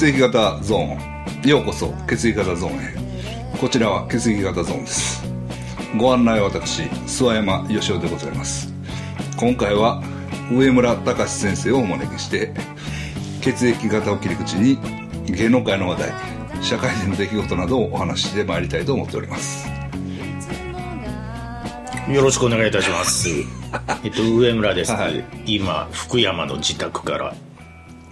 [0.00, 1.46] 血液型ゾーン。
[1.46, 3.58] ようこそ血液型ゾーンへ。
[3.60, 5.22] こちらは血液型ゾーンです。
[5.98, 8.72] ご案内は私諏訪山義雄でございます。
[9.38, 10.02] 今回は
[10.50, 12.54] 上村隆先生をお招きして
[13.42, 14.78] 血液型を切り口に
[15.26, 16.12] 芸能界の話題
[16.62, 19.68] 社会人の出来事などをお話ししてまいりたいと思っております。
[22.10, 23.28] よろしくお願いいたします。
[24.02, 24.92] えっと、上村です。
[24.92, 25.22] はい。
[25.44, 27.34] 今、福山の自宅から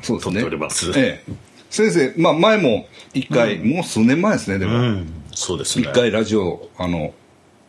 [0.03, 0.35] そうですね。
[0.43, 0.93] 撮っております。
[0.95, 5.85] ええ先生、まあ、前も一回、もう数年前ですねでも、うん、そうですね。
[5.89, 7.13] 一回ラジオあの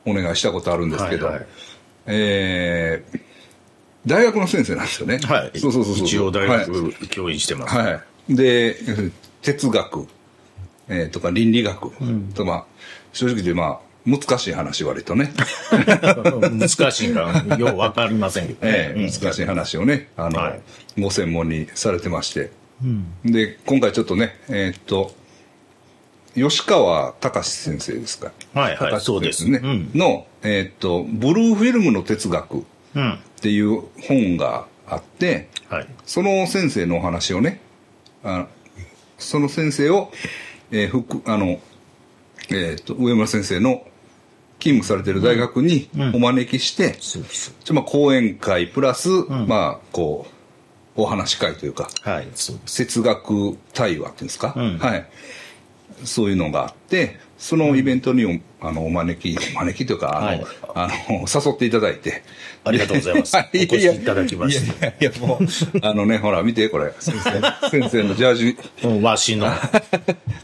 [0.05, 1.47] お願いしたことあるんですけど、はいはい。
[2.07, 3.19] えー
[4.05, 5.19] 大学の先生なんですよね。
[5.19, 5.59] はい。
[5.59, 6.05] そうそうそうそう。
[6.05, 7.75] 一応大はい学教員してます。
[7.75, 8.77] はい、で
[9.41, 10.07] 哲学、
[10.87, 11.91] えーとか倫理学、
[12.33, 12.65] とまあ
[13.11, 15.33] 正直でまあ難しい話割とね、
[15.69, 18.93] 難しいから、ようわかりませんけどね。
[18.95, 20.61] え難しい話をねあの、はい。
[21.01, 22.51] ご専門にされてまして、
[23.25, 25.13] で今回ちょっとねえーっと
[26.35, 28.31] 吉川隆先生ですか？
[28.53, 29.91] はいはい、隆そうですね、うん。
[29.93, 32.61] の、えーっとブルーフィルムの哲学っ
[32.95, 33.19] うん。
[33.41, 35.87] ていう本があってはい。
[36.05, 37.61] その先生のお話をね
[38.23, 38.47] あ
[39.17, 40.11] その先生を、
[40.71, 41.59] えーふくあの、
[42.49, 43.85] えーっと上村先生の
[44.59, 47.55] 勤務されてる大学にお招きして、そうです。
[47.63, 49.09] ちょまあ講演会プラス、
[49.47, 50.33] まあこう
[51.01, 52.59] お話し会というかはい、そう。
[52.65, 54.77] 哲学対話っていうんですか、うん。
[54.77, 55.05] はい。
[56.03, 60.45] そういうのがあってそのイベントにおあのお招きお招きというかあの、はい。
[60.75, 62.23] あの誘っていただいて。
[62.65, 63.35] ありがとうございます。
[63.37, 64.65] はお越しいただきまして。
[64.65, 65.45] いやいやいやもう
[65.81, 66.91] あのねほら見てこれ。
[66.99, 67.31] 先生
[67.69, 68.57] 先生のジャージ。
[68.83, 69.49] うんわしの。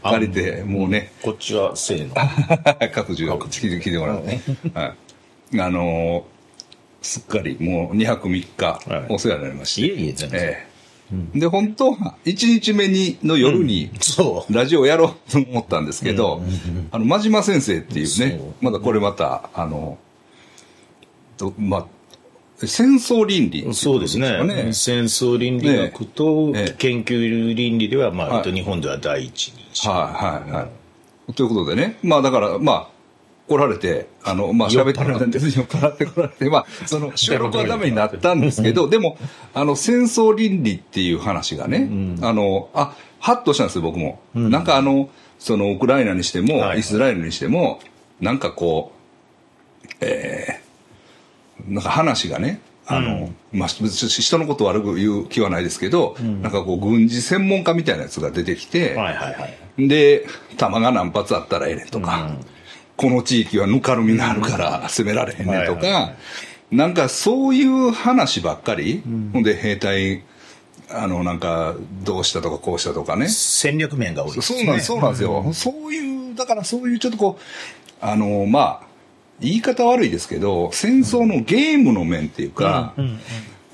[0.02, 1.12] 借りてもうね。
[1.22, 2.14] こっちはせーの。
[2.92, 4.40] 各自を聞いてもらうね、
[4.72, 4.94] は
[5.52, 6.35] い、あのー
[7.06, 9.06] すっかりもう2泊3日はい。
[9.08, 10.40] お世話になりまして、いえいえ、全然。
[10.40, 10.66] え
[11.34, 11.38] え。
[11.38, 14.52] で本当は1日目にの夜に、そう。
[14.52, 16.42] ラジオやろうと思ったんですけど、
[16.90, 19.98] あの真島先生っていうねまだこれまたあの
[21.36, 21.86] とまあ
[22.56, 24.44] 戦争倫理っていそうですね。
[24.44, 26.74] ね戦争倫理学とええ。
[26.76, 29.64] 研究倫理では、まあ、日本では第一に。
[29.88, 30.68] はいはいは
[31.28, 31.34] い。
[31.34, 32.95] ということでね、まあだから、まあ、
[33.48, 35.00] 来られて、あの、まあ喋って。
[35.00, 39.18] もらったんです酔っ払って来 られて、まあ、その 収録はダメになったんですけど、でも、
[39.54, 41.88] あの、戦争倫理っていう話がね、
[42.22, 44.20] あの、あ、ハッとしたんですよ、僕も。
[44.34, 46.80] なんかあの、その、ウクライナにしても、はい。
[46.80, 47.80] イスラエルにしても、
[48.20, 48.92] なんかこ
[49.84, 59.88] う、えー、なんか話がね、あの、まあ、別に人のこと悪く言う気はないですけど、なんかこう、軍事専門家みたいなやつが出てきて、はいはいはい。
[59.88, 60.26] で、
[60.56, 62.30] 弾が何発あったらええねんとか、
[62.96, 66.14] この地域はぬかるみがあるから攻められへんねんとか、はいは
[66.70, 69.02] なんかそういう話ばっかり、
[69.32, 70.22] ほんで兵隊、
[70.90, 71.74] あの、なんか、
[72.04, 73.28] どうしたとかこうしたとかね。
[73.28, 74.58] 戦略面が多いですね。
[74.58, 75.50] そうなんです、そうなんですよ。
[75.52, 77.42] そういう、だからそういうちょっとこう、
[78.00, 78.86] あの、まあ、
[79.40, 82.94] 言い方悪いですけど、戦争のゲームの面っていうか、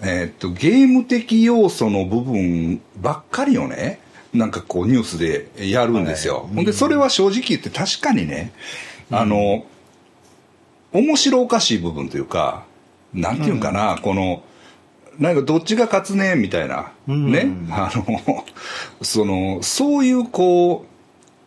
[0.03, 4.01] えーっと、ゲーム的要素の部分ばっかりをね、
[4.35, 6.49] なんかこうニュースでやるんですよ。
[6.55, 8.53] ほんで、それは正直言って確かにね、
[9.13, 9.65] あの、
[10.93, 12.65] 面白おかしい部分というか、
[13.15, 14.43] なんていうんかな、この、
[15.19, 18.45] なんかどっちが勝つねみたいな、ね、あの、
[19.03, 20.93] その、そういうこう、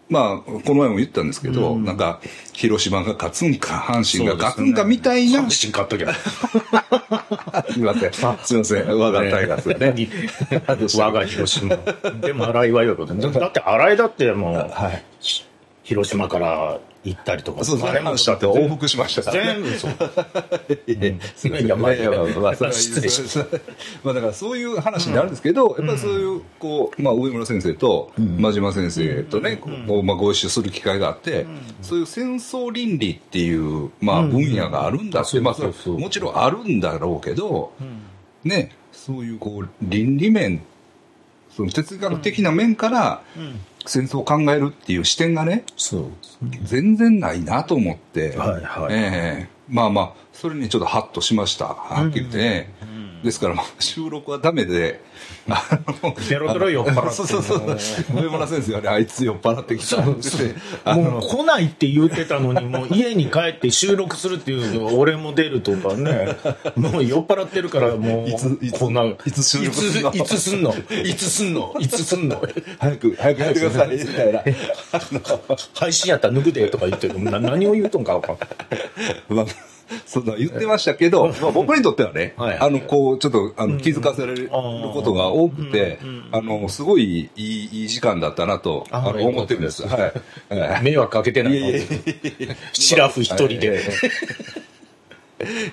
[0.07, 2.19] まあ、この前も言ったんですけど、なんか、
[2.53, 6.13] 広島が勝つんか、阪神が勝つんかみたいな、阪神買っときゃ。
[7.73, 8.13] すみません。
[8.13, 8.88] すみません。
[8.88, 11.00] 我がタイガースね。
[11.00, 11.75] 我が広島。
[12.21, 13.07] でも新井はよく。
[13.07, 15.03] だって新井だってもう、はい。
[15.81, 17.63] 広島から行ったりとか。
[17.63, 19.62] そうあれもしたって往復しましたからね。
[19.62, 21.62] 全部そう。
[21.62, 23.22] いやまあまあまあそれは失礼し
[24.04, 31.46] まあだからそういう話になるんですけど、やっぱりそういう、こう、まあ上村先生と真島先生とね、こうまあご一緒する機会があって、
[31.81, 37.74] そういう戦争倫理っていう、まあ分野があるんだって、まあもちろんあるんだろうけど、
[38.44, 40.63] ね、そういうこう、倫理面、
[41.56, 43.22] その哲学的な面から
[43.85, 45.63] 戦争を考えるっていう視点がね。
[46.63, 48.93] 全然ないなと思って、はいはい。
[48.93, 49.55] ええ。
[49.67, 51.65] まあまあそれにちょっとハッとしました。
[51.67, 52.37] はっきり言って。
[52.37, 52.73] ね、
[53.25, 55.01] ですからまあ収録はダメで
[55.50, 55.62] あ
[56.04, 57.12] のベロベロ酔っ払って。
[57.12, 57.77] そうそうそう。
[58.22, 60.01] 上村先生がねあいつ酔っ払ってきた。
[60.01, 60.12] って
[60.94, 66.36] もう来ないって言ってたのに、もう家に帰って収録するっていうの俺も出るとかね。
[66.75, 70.12] もう酔っ払ってるから、もう、いついつこんな、いつ収録すんの？
[70.13, 70.75] いついつすんの？
[71.04, 71.75] いつすんの？
[71.80, 72.42] いつすんの？
[72.80, 74.44] 早く早くやってくださいみたいな。
[75.75, 78.48] 配信やったら脱ぐでとか言ってるな何を言うとんか分かんない。
[79.30, 79.45] ま あ
[80.05, 85.99] そんな言ってましたけど、まあ、僕にとってはね、 はいあの、こう、ちょっと、あの、気づかせられることが多くて、
[86.31, 89.87] あの、すごいいい、いい時間だったなと、あの、思ってるんです。
[89.87, 89.97] は
[90.49, 90.59] い。
[90.59, 91.53] は い迷惑かけてない。
[91.61, 93.81] のシラフ一人で。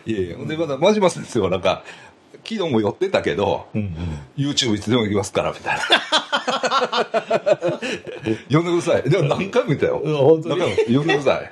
[0.07, 0.13] い。
[0.13, 1.83] やいや、ほんで、まだ、真島先生はなんか、
[2.45, 3.67] 昨日も寄ってたけど、
[4.37, 5.83] YouTube いつでも行きますから、みたいな。
[8.51, 9.03] 呼んでください。
[9.11, 10.01] でも何回も言ったよ。
[10.03, 10.59] うん本当に？
[10.59, 11.51] 何回も呼んでください。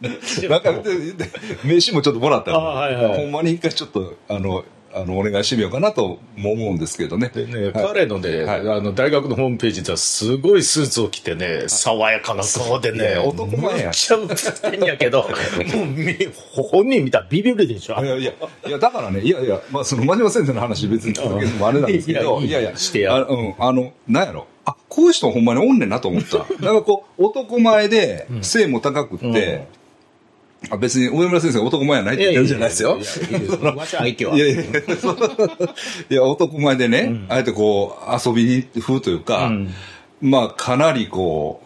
[0.48, 1.24] 何回も言って、
[1.64, 7.30] 名刺もちょっともらったあはいはいほんまに一回ちょっと、あの、あの、お願いしてみようかなとも思うんですけどね。
[7.32, 7.72] でね、はい。
[7.72, 8.60] 彼のね、はい。
[8.60, 13.84] あの、大学のホームページではすごいスーツを着てね、爽やかな顔でね、や男前や。
[13.84, 14.96] めっちゃ映ってんや。
[14.96, 16.16] けど、もうみ、
[16.52, 18.02] 本人見たらビビるでしょ。
[18.04, 18.06] い。
[18.06, 18.32] やいや、
[18.66, 24.46] いや、だからね、いやいや、まあ、その、真島先生の話別に続けるのもあれなんですけど、いやいやしてやあうん、あの、なんやろ。
[24.64, 26.38] あ、こういう人ほんまにおんねんなと思った。
[26.38, 29.66] だからこう、男前で、背も高くって、
[30.68, 32.98] あ別に上村先生男前やないって言ってるじゃないですよ。
[34.34, 39.70] いやいやいや男前でね、あえてこう、遊びに風というか、うん。
[40.20, 41.62] まあ、かなりこ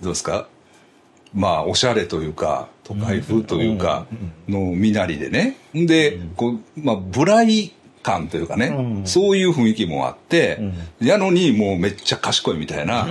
[0.00, 0.48] う、どうですか
[1.34, 4.06] まあ、おしゃれというか、都会風というか、
[4.48, 5.58] の身なりでね。
[5.74, 7.72] で、こう、まあ、ブライ
[8.06, 10.60] 感というかね、うんそういう雰囲気もあって、
[11.00, 13.08] やのにもうめっちゃ賢いみたいな。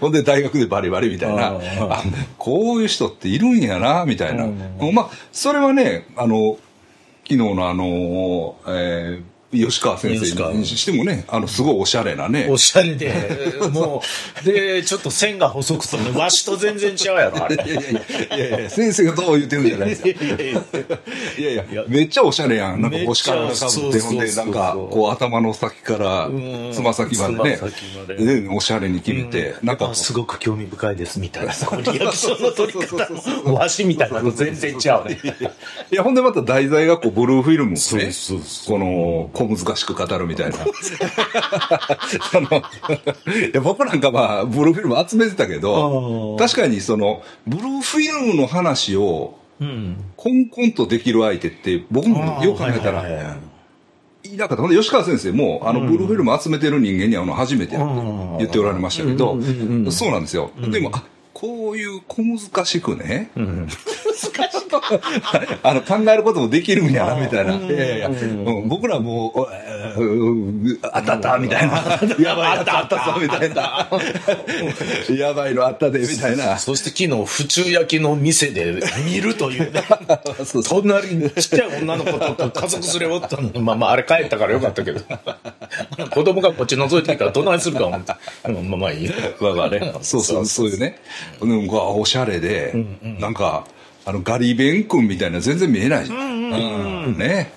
[0.00, 1.58] ほんで大学でバリバリみたいな。
[2.36, 4.44] こういう人っているんやな、みたいな。
[4.44, 6.58] うんまあ、それはね、あの、
[7.24, 12.48] 昨日のあの、えー吉川先生にしてもね、あの、すごいおしゃれなね。
[12.50, 13.12] おしゃれで、
[13.70, 14.02] も
[14.42, 17.56] う、で、ちょっと線が細くてね、わしと全然違うやろ、あれ。
[17.56, 20.14] いやいやいやいやいや、先生がどう言ってるんじゃないですよ。
[21.38, 22.80] いやいやめっちゃおしゃれやん。
[22.80, 27.58] なんか腰からかぶって、んで、なんか、こう頭の先からんつま先まで
[28.16, 31.52] ねおしゃれに決めて、なんかすごく興味深いですみたいな、
[31.92, 35.20] リアクションの取り方も、わしみたいなの全然違うね。
[35.90, 38.12] いや、ほんでまた題材がこう、ブルーフィルムをね、
[38.66, 40.56] この、小難しく語るみたいな。
[42.30, 42.62] そのい
[43.52, 49.96] や僕なんかまあ、ブルーフィルム集めてたけど、確かにその、ブルーフィルムの話を、うん。
[50.16, 54.68] コンコンとできる相手って、僕もよく考えたら、はいなかった。
[54.68, 59.36] 吉川先生も、あの、ブルーフィルム集めてる人間に会うの初めてやってうん言っておられましたけど
[59.90, 60.52] そうなんですよ。
[60.70, 61.02] でも、あ、
[61.34, 63.68] こういう小難しくね、うん。
[65.62, 67.58] あの、考えることもできるんやな、みたいな。
[68.66, 71.76] 僕らもう、あったった、みたいな。
[72.18, 73.88] やばいやつあったぞ、みたいな。
[75.16, 76.58] やばいのあったで、みたいな。
[76.58, 78.74] そして昨日、府中焼きの店で
[79.04, 79.82] 見るというね。
[80.68, 85.00] 隣にちっちゃい女の子と家族連れおったのに、まあまあ、あれ帰ったからよかったけど。
[86.10, 88.14] 子供がこっち覗いてきたらどないするか思って。
[88.46, 89.12] うんまあまあいいよ。
[89.40, 89.94] まあまあね。
[90.02, 90.98] そうそう、そういうね。
[91.40, 93.64] うん、おしゃれで、なんか、
[94.04, 96.18] あの、ガリベン君みたいな全然見えないじゃん。
[96.18, 97.52] うんね。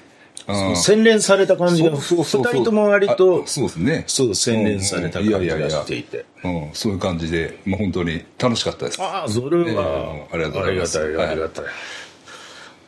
[0.47, 0.75] うん。
[0.75, 4.03] 洗練された感じが、二人とも割とあ、そうですね。
[4.07, 6.25] そう、洗練された感じがしていて。
[6.43, 9.01] うん、そういう感じで、もう本当に楽しかったです。
[9.01, 10.35] ああ、それは、ええ。
[10.35, 10.99] ありがとうございます。
[10.99, 11.65] ありがたい、ありがたい。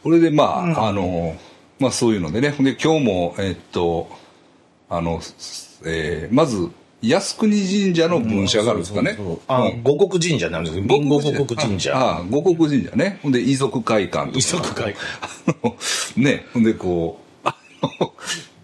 [0.03, 1.35] これでまあ、あの、
[1.79, 4.09] まあそういうのでね、で今日も、えっと、
[4.89, 5.21] あの、
[5.85, 6.69] えーまず、
[7.01, 9.13] 靖国神社の分社があるんですかね。
[9.13, 11.95] そうそうあ、うん五国神社なんですけど、民五国神社。
[11.95, 13.19] ああ、五国神社ね。
[13.21, 14.37] ほんで、遺族会館とか。
[14.39, 15.75] 遺族会館
[16.19, 17.55] ね、ほんでこう、あ
[17.99, 18.13] の、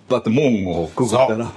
[0.09, 1.51] だって門をくぐったら、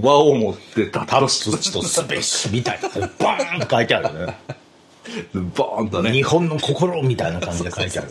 [0.00, 2.88] 輪を持って立タロスとスペースみたいな。
[3.18, 4.36] バーンと書いてあるね。
[5.54, 8.08] バーンとね、日本の心みたいな感じで書いてある。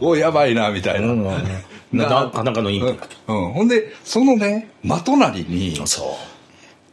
[0.00, 1.08] お、やばいな、みたいな。
[1.08, 1.24] うん
[1.92, 6.33] ななかなかのインパクうん、ほんで、そのね、真隣にト。、そう。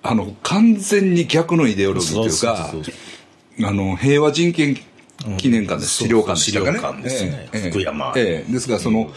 [0.03, 2.73] あの、完全に逆のイデオロギーというか
[3.67, 4.75] あの、平和人権
[5.37, 6.03] 記念館です。
[6.03, 6.77] うん資料館でしたかね。
[6.77, 9.11] 資料館ですねええ福山ええですから、その、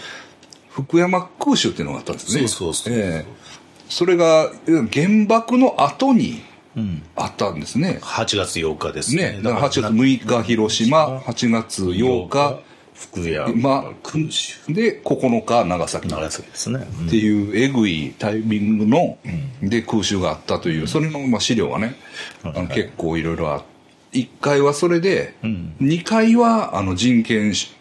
[0.71, 2.49] 福山空襲っていうのがあったんですね。
[2.49, 3.45] そうそうそうええ
[3.89, 6.43] それが、原爆の後に
[6.77, 7.03] うん。
[7.15, 8.01] あったんですね。
[8.03, 9.35] 8月8日ですね。
[9.35, 9.41] ね。
[9.43, 12.61] だから8月6日広島、8月8日、
[12.95, 14.73] 福山ま空襲。
[14.73, 16.09] で、9日長崎。
[16.09, 16.87] 長崎ですね。
[17.07, 19.19] っていうえぐいタイミングの、
[19.63, 21.97] で空襲があったという、それのまあ資料がね、
[22.43, 23.75] あの結構いろいろあって、
[24.15, 25.75] 1階はそれで、ん。
[25.81, 27.75] 2階はあの人権し、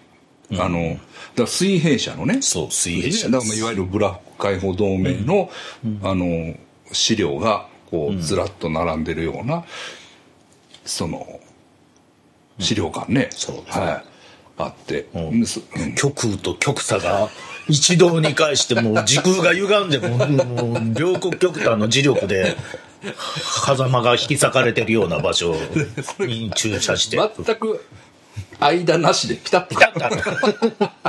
[0.57, 0.97] あの、
[1.35, 5.49] だ水平社のね、そう、水平社だからまあいわゆるブラック解放同盟の、
[6.03, 6.55] あの、
[6.91, 9.63] 資料が、こう、ずらっと並んでるような、
[10.85, 11.39] その、
[12.59, 13.63] 資料館ね、そう。
[13.67, 14.05] はい、
[14.57, 15.45] あって、うん。
[15.95, 17.29] 極右と極左が
[17.67, 22.57] 一堂に会してもう 時空が歪んでももう両国極端の磁力で
[23.65, 25.55] 狭間が引き裂かれてるような場所
[26.19, 27.17] に駐車して。
[27.17, 27.83] 全く
[28.59, 29.69] 間なしでピタッと。
[29.69, 31.03] ピタッ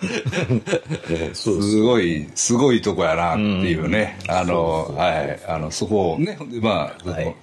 [1.34, 1.50] す。
[1.82, 4.18] ごい、すごいとこやなっていうね。
[4.28, 5.40] あの、はい。
[5.46, 7.34] あの、そこをね、まあ、はい。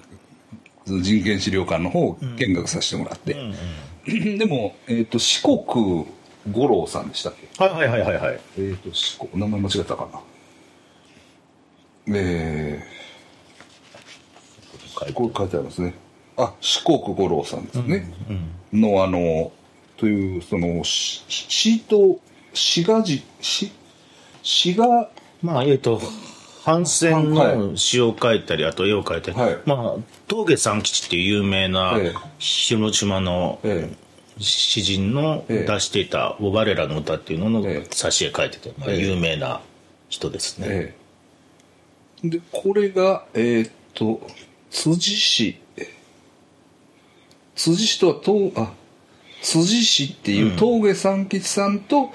[0.87, 3.35] 人権資料館の方を見学させてもらって。
[4.37, 6.05] でも、えっ、と、四国
[6.49, 7.63] 五郎さんでしたっけ？
[7.63, 8.39] はいはいはいはいはい。
[8.57, 10.21] えっ、と、四国、名前間違ったかな？
[12.15, 15.93] えー、これ書いてありますね。
[16.37, 18.09] あ、四国五郎さんですね。
[18.71, 19.51] の、あの、
[19.97, 22.19] という、その、し詩と、
[22.53, 23.71] 詩がじ、詩、
[24.41, 25.09] 詩が、
[25.41, 26.01] まあ、えっ、と、
[26.67, 29.57] 反戦の詩を書いたり、あと絵を描いたり、はい。
[29.65, 32.13] まあ、峠三吉っていう有名なええ。
[32.39, 33.89] 広島のえ
[34.37, 35.65] 詩人のええ。
[35.65, 37.87] 出していた「オバレラの歌」っていうののええ。
[37.89, 38.99] 挿絵書いてて、まあ、ええ。
[38.99, 39.61] 有名な
[40.09, 40.67] 人ですね。
[40.69, 40.95] え
[42.25, 42.27] え。
[42.27, 44.27] で、これが、えーっと、
[44.69, 45.55] 辻氏。
[47.55, 48.73] 辻氏とは、とあ、
[49.41, 52.11] 辻氏っていう峠三吉さんと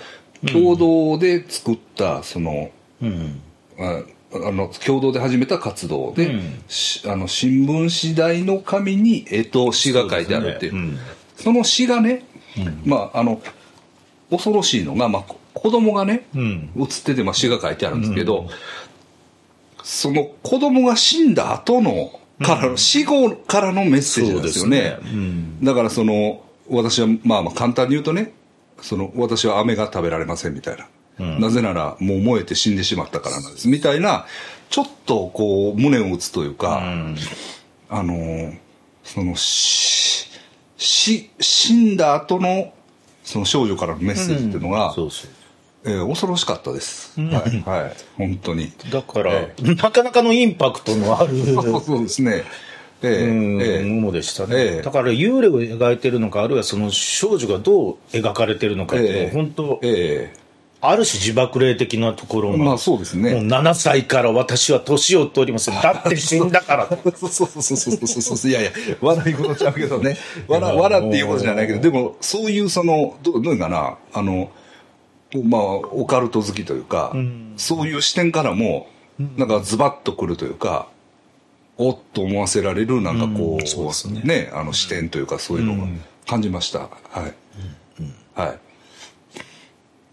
[0.46, 3.40] 共同で作った、その、うん。
[3.78, 4.02] あ
[4.34, 10.72] あの、共同で始めた活動で、うんしあの、新聞紙代の紙に絵と詩が書いてあるっていう。
[10.72, 10.98] そうですね
[11.36, 12.24] その詩がね、
[12.84, 13.42] まあ、あの、
[14.30, 16.70] 恐ろしいのが、まあ、こ子供がね、うん。
[16.74, 18.48] 写ってて、まあ、詩が書いてあるんですけど、
[19.82, 24.80] その子供が死んだ後の、からの、死後からのメッセージですよね。
[24.80, 28.32] ねうんだからその、私は、まあまあ簡単に言うとね、
[28.80, 30.88] その、私は飴が食べられませんみたいな。
[31.18, 33.68] なぜなら、もう燃えて死んでしまったからなんです。
[33.68, 34.26] みたいな、
[34.70, 37.16] ちょっとこう、胸を打つというか、うん。
[37.90, 38.58] あのー
[39.04, 40.28] その、し、
[40.76, 42.72] し、死んだ後の、
[43.24, 45.30] その少女からのメッセージっていうのが、そうそう。
[45.84, 47.20] えー恐ろしかったです。
[47.20, 48.72] はい、はい、本当に。
[48.90, 52.44] だから、えなかなかのインパクトのある、そうですね。
[53.02, 60.32] ええうんええものでしたね、ええだから幽霊を描いてるのかあるいはその少女がどう描かれてるのかってええ本当、え
[60.84, 63.38] ある種自爆霊的なところまあそうですもうね。
[63.38, 68.50] 7歳から私は年を取ります だって死んだからそうそうそうそうそうそうそう。
[68.50, 70.16] いやいや、笑い事ちゃうけどね。
[70.48, 74.50] 笑、笑っていうことじゃないけど、でも、そういうその、どう、どういうかな、あの、
[75.44, 77.14] まあ、オカルト好きというか、
[77.56, 78.88] そういう視点からも、
[79.36, 80.88] なんかズバッとくるというか、
[81.78, 85.86] おっと思わせられる、なんかこううですう、ねね、あの視点というか、そういうのを
[86.26, 86.80] 感じました。
[86.80, 86.88] は
[87.28, 87.34] い。
[88.34, 88.71] はい。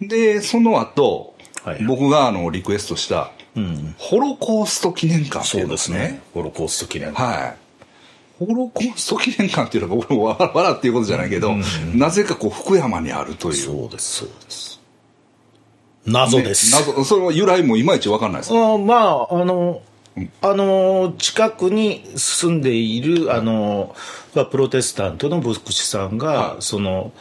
[0.02, 3.96] で、その後、はい僕があの、リクエストした、うん。
[3.98, 6.22] ホロコースト記念館ってそいううのがですね。
[6.34, 7.56] ホロコースト記念は
[8.40, 8.46] い。
[8.46, 11.54] ホロコースト記念館っていうのが、俺も笑笑っていうことじゃないけど、
[11.94, 13.54] なぜかこう、福山にあるという。
[13.56, 14.80] そうですそうです。
[16.06, 18.54] 謎です、ね謎、それは由来もいまいちわかんないです。
[18.54, 19.82] あまああの
[20.42, 23.96] あの近くに住んでいるあの
[24.50, 26.62] プロテスタントの牧師さんが、はい。
[26.62, 27.12] その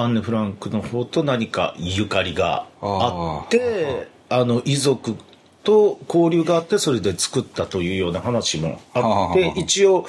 [0.00, 5.16] アンネ・フランクの方と何かゆかりがあってあの遺族
[5.62, 10.06] と交流があってそれで作ったというような話もあって一応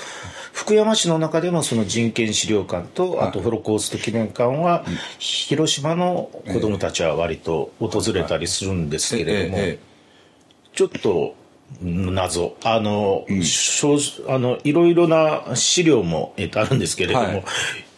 [0.53, 4.85] 福山市の中でもその人権資料館とあとホロコースト記念館は
[5.19, 9.57] 広島の子どもたちは割と訪れたりするんですけれども。
[9.57, 9.91] ええ
[10.73, 11.35] ちょっと
[11.81, 12.55] 謎。
[12.63, 17.43] あの、少あのいろいろな資料も、えっと、あるんですけれども、はい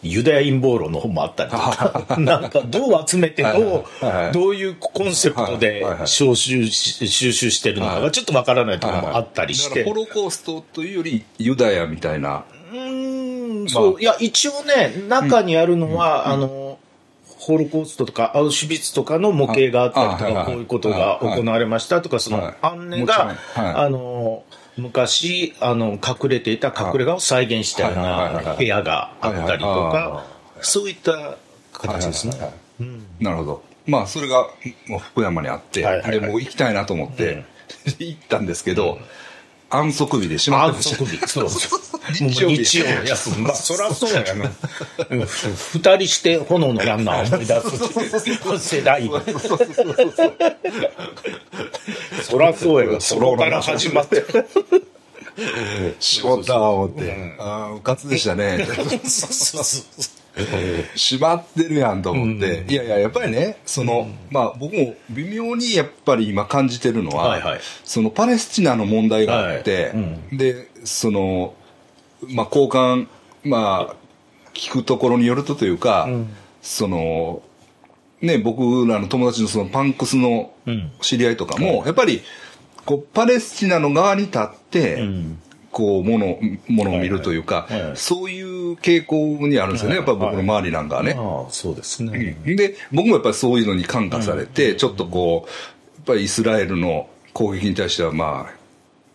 [0.04, 9.84] ユダヤ陰謀論の本もあったりとか なんかどう集めてどうどういうコンセプトで収集し収集してるのかがちょっとわからないところもあったりして。
[9.84, 12.44] ホロコーストというより、ユダヤみたいな。
[12.72, 16.78] うーんそう、いや、一応ね、中にあるのは、あの、
[17.38, 23.28] ホロコーストとかアウシュビッツとかの模型があったりとか、こういうことが行われましたとか、そのはい、アンネもちろん。
[23.28, 23.74] が、はい。
[23.86, 24.42] あの、
[24.76, 30.24] 昔、あの、隠れていた隠れ家を再現したような部屋があったりとか、
[30.60, 31.36] そういった
[31.72, 32.34] 形ですね。
[33.20, 33.62] なるほど。
[33.86, 34.48] まあ、それが、
[34.88, 36.02] もう福山にあって、はいはい。
[36.02, 37.44] はいで、もう行きたいなと思って、
[37.98, 38.98] 行ったんですけど、
[39.70, 40.76] 安息日で閉まった。
[40.78, 41.80] 安息日、そうそう。
[42.12, 43.48] 日曜日日休む。
[43.48, 44.50] まあ、そりゃ そうやな。
[45.72, 47.60] 二人して炎のランナー思い出
[48.58, 48.76] す。
[48.76, 49.10] 世代。
[52.22, 54.24] そりゃそうやが、そこから始まって。
[55.98, 57.36] しまった思って。
[57.38, 58.66] ああ、うかつでしたね。
[60.96, 62.64] 閉まってるやんと思って。
[62.68, 69.94] いやいや、やっぱりね、その、まあ僕も微妙にやっぱり今感じてるのは、はいはいそのパレスチナの問題があって、は
[70.32, 71.54] いで、その、
[72.30, 73.06] まあ交換、
[73.44, 73.96] まあ、
[74.54, 76.08] 聞くところによるとというか、
[76.62, 77.42] その、
[78.20, 80.52] ね、僕らの友達のそのパンクスの
[81.00, 82.22] 知り合いとかも、やっぱり、
[82.86, 85.38] こう、パレスチナの側に立って、ん。
[85.74, 86.38] こう、もの、
[86.68, 87.96] ものを見るというか、はいはいはい。
[87.96, 91.16] そういう傾向にあるんですよね、やっぱり僕の周りなんかはね。
[91.18, 92.36] ああ、そうですね。
[92.46, 95.50] で、僕もやっぱりそういうのに感化されて、ちょっとこう、
[95.96, 98.54] やっぱりイスラエルの攻撃に対しては、まあ、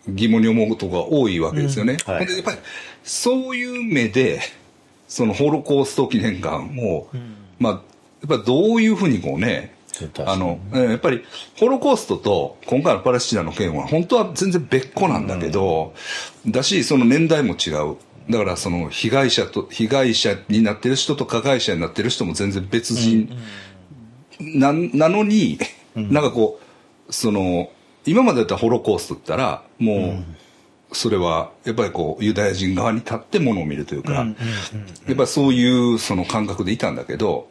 [0.10, 1.98] 疑問に思うことが多いわけですよね。
[2.06, 2.14] うん。
[2.14, 2.28] はい。
[2.30, 2.58] やっぱり、
[3.10, 4.40] そういう目で、
[5.08, 7.10] そのホロコースト記念館も、
[7.58, 7.82] まあ、やっ
[8.28, 9.74] ぱりどういうふうにこうね、
[10.28, 11.24] あの、えーやっぱり、
[11.58, 15.96] ホロコーストと今回のパレスチナの件は本当は全然別個なんだけど、
[16.46, 17.98] だし、その年代も違う。
[18.30, 23.36] だからその被害者と、被害者になってる人と加害者になってる人も全然別人。
[24.40, 25.58] ななのに、
[25.96, 26.60] なんかこ
[27.10, 27.72] う、その、
[28.06, 30.39] 今までだったらホロコーストって言ったら、もう、
[30.92, 37.48] それは、やっぱりこう、ユダヤ人側に立ってものを見るというか、やっぱりそういうその感覚でいたんだけど、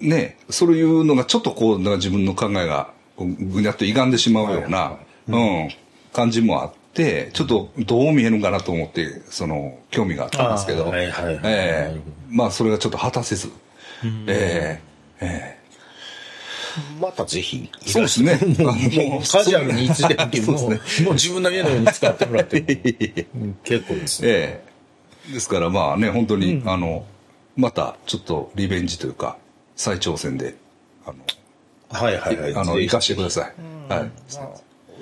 [0.00, 4.96] ね、そういうのがちょっとこう、自分の考えが、ぐにゃっと歪んでしまうような、
[5.28, 5.68] うん、
[6.12, 10.90] 感じもあって、ちょっとどう見えるのかなと思って、その、興味があったんですけど、
[12.30, 13.50] まあそれがちょっと果たせず、
[14.26, 14.80] え。
[15.20, 15.61] ええ
[17.00, 17.70] またぜひ。
[17.84, 18.38] えそうですね。
[18.58, 22.60] もうカジュアルにいつでも、 もう自分の家のように使ってもらって。
[23.34, 24.28] うん結構ですね。
[24.28, 24.62] え
[25.28, 25.32] え。
[25.32, 27.04] ですからまあね、本当に、あの、
[27.56, 29.36] またちょっとリベンジというか、
[29.76, 30.56] 再挑戦で、
[31.06, 31.18] あの、
[31.90, 32.54] はいはいはい。
[32.54, 33.92] あの、行かしてください。
[33.92, 34.10] はい。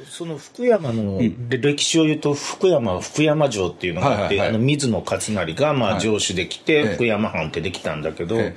[0.09, 6.95] その福山の歴史を言うと福山は福山城っていうのがあって、あの水野勝成がまあ城主できて、ええ。
[6.95, 8.57] 福山藩ってできたんだけど、え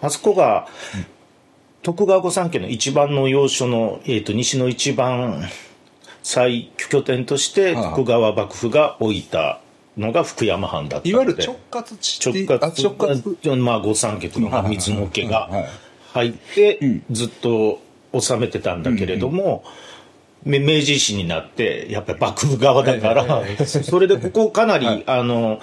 [0.00, 0.68] あそこが、
[1.82, 5.42] 徳川御三家の一番の要所の、えー、と西の一番
[6.22, 7.96] 最拠点としてはあ。
[7.96, 9.60] 徳川幕府が置いた
[9.96, 13.36] のが福山藩だったいわゆる直轄地直あ直轄？
[13.42, 15.50] 轄まあ御三家というのが水野家が
[16.12, 17.80] 入ってずっと
[18.18, 19.64] 治めてたんだけれども、
[20.44, 25.60] め明治維新になってやっぱり幕府側だから、それでここかなり、あの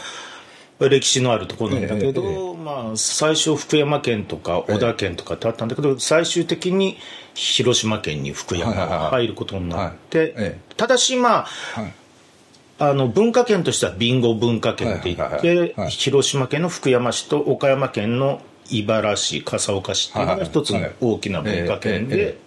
[0.87, 6.97] 歴史のあるところなんだけど、まあ、最初福山県とか小田県とかってあったんだけど、最終的に
[7.33, 11.93] 広島県に福山が入ることになって、ただしまあはい。
[12.81, 22.37] あの文化圏としてはビンゴ文化圏って言ってはい広島県の福山市と岡山県の茨市笠岡市っていうのが一つの大きな文化圏で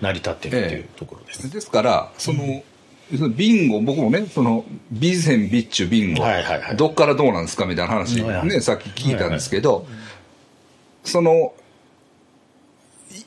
[0.00, 1.50] 成り立ってるっていうところです。
[1.50, 2.64] ですから、その
[3.36, 6.76] ビンゴ、僕もね、その、ビゼン、ビッチュ、ビンゴ、はいはいはい。
[6.76, 8.48] どっからどうなんですかみたいな話、はいはい。
[8.48, 9.86] ね、さっき聞いたんですけど、
[11.04, 11.52] その、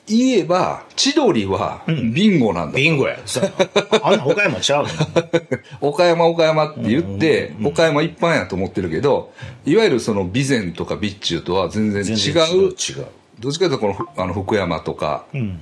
[0.08, 2.76] い言えば、千鳥はビンゴなんだ。
[2.76, 3.18] ビンゴや。
[3.26, 3.52] そう。
[4.02, 4.90] あんな岡山ちゃうの？
[5.88, 9.32] 岡山、岡山って言って、岡山一般やと思ってるけど、
[9.66, 13.06] いわゆるその備前とか備中とは全然違う、違う。
[13.40, 15.60] どっちかというとこのふあの福山とかうん。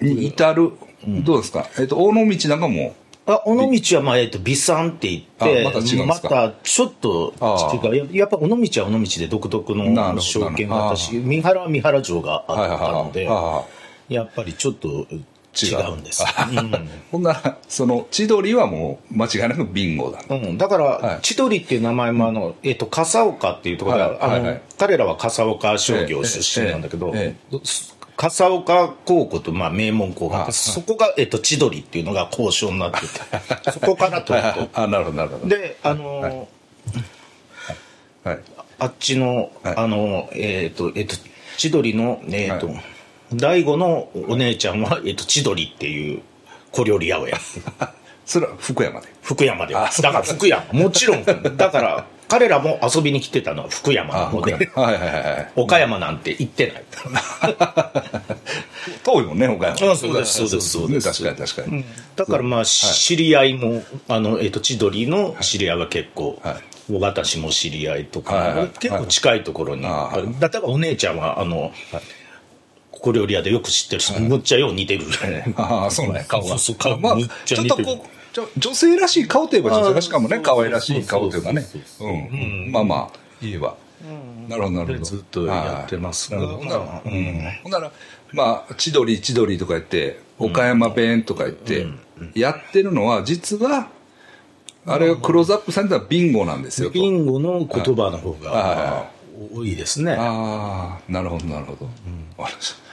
[0.00, 0.72] に至る、
[1.06, 1.66] どうですか？
[1.78, 2.94] えっと、大野道なんかも、
[3.34, 7.96] あ尾道はまあ、えっと、美山って言って、あまた違うまたちょっとあ違う。
[7.96, 13.24] ややっぱ尾道は尾道で独特の証券があったし、三原は三原城があったので、
[14.08, 15.06] やっぱりちょっと
[15.52, 16.24] 違うんです。
[17.10, 20.22] ほんなら、その、千鳥はもう間違いなくビンゴだ。
[20.28, 21.18] うんうん、だから、はい。
[21.22, 24.62] 千鳥っていう名前もあの、えっと、笠岡っていうところで、はいあの、はいはい。
[24.78, 27.56] 彼らは笠岡商業出身なんだけど、ええ
[28.20, 33.06] 笠岡高校と、まあ、名門校があってあそこが、えっと、千鳥っていうのが交渉になってて、
[33.72, 34.68] そこから取ると。
[34.74, 35.48] あ、なるほど、なるほど。
[35.48, 36.46] で、あのー
[38.28, 38.38] はい。
[38.78, 41.16] あっちの、はいあの、えっ、と、えっ、と、
[41.56, 42.84] 千鳥の、えっ、と、はい
[43.32, 46.20] 大悟のお姉ちゃんは、えっ、と、千鳥っていう
[46.72, 47.66] 小料理屋をやってる
[48.26, 49.08] それは福山で。
[49.22, 49.72] 福山で。
[49.72, 50.64] だから福山。
[50.72, 51.24] もちろん。
[51.24, 54.60] だから、彼らも遊びに来てたのは福山の福山。
[54.60, 55.52] で、はいはいはいはい。
[55.56, 56.84] 岡山なんて行ってない。
[59.02, 59.92] 遠いもんね、岡山。
[59.92, 61.84] あそうですそうですそうです確かに確かに。
[62.14, 66.54] だからまあ、知り合いも、あの、えっ、と、千鳥の知り合いは結構、はい
[66.98, 71.70] 私も知り合いとか、はいはい結構近いところに、あー例えばお姉ちゃんは、あの、
[72.90, 75.04] 小料理屋でよく知ってる人、むっちゃよう似てる。
[75.56, 76.58] ああ、そうね、顔が。
[76.58, 78.19] そう顔まあちちょっとこう、
[78.56, 81.66] 女性らしい顔といえば女性らしいかもね、可愛らしい顔というかね。
[82.70, 83.76] まあまあ、言えば。
[84.48, 85.04] なるほど、なるほど。
[85.04, 86.34] ずっとやってます。
[86.34, 86.56] ほど。
[86.58, 86.58] ほ
[87.68, 87.92] んなら、
[88.32, 91.86] まあ、千鳥、千鳥とか言って、岡山弁とか言って、
[92.34, 93.88] やってるのは、実は、
[94.86, 96.94] あれがクローズアップされたビンゴなんですよと。
[96.94, 99.10] ビンゴの言葉の方はが
[99.54, 100.16] 多いですね。
[100.18, 101.84] ああ、なるほど、なるほど。
[102.38, 102.89] わかりました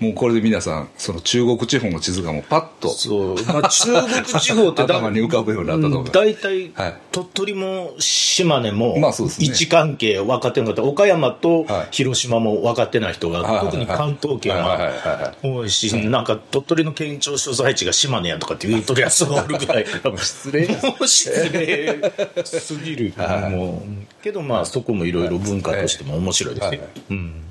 [0.00, 3.44] もうこれで皆さん、その中国地方の地図がもうパッとそう。
[3.44, 6.12] まあ、中国地方ってだ頭に浮かぶようになったと思います。
[6.12, 10.82] 大体、はい鳥取も島根も、まあそうですね位置関係分かってなかった。
[10.84, 19.86] 岡山とはい広島も分かってない人が、はいはいはい特に関東圏はいはいはいははい多いし、なんか鳥取の県庁所在地が島根やとかって言うとるやつがおるぐらい。
[20.16, 21.98] 失礼もう失礼
[22.44, 23.12] すぎる。
[23.50, 26.88] もうけどまあそこもいろいろ文化としても面白いですはいね。
[27.10, 27.42] うん。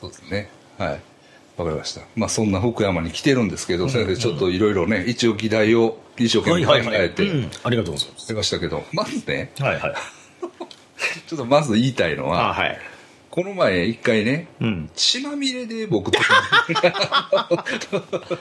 [0.00, 0.50] そうですね。
[0.78, 1.00] はい。
[1.56, 2.02] わかりました。
[2.14, 8.28] まあそんな福山に来てるんですけど、先生ちょっといろいろね、一応議題を一生懸命考えてうんありがとうございます。
[8.28, 9.94] 出ましたけど、まずね、はいはい。
[11.26, 12.78] ちょっとまず言いたいのあ、は、はい。
[13.30, 14.90] この前一回ね、うん。
[14.94, 16.18] 血まみれで僕と、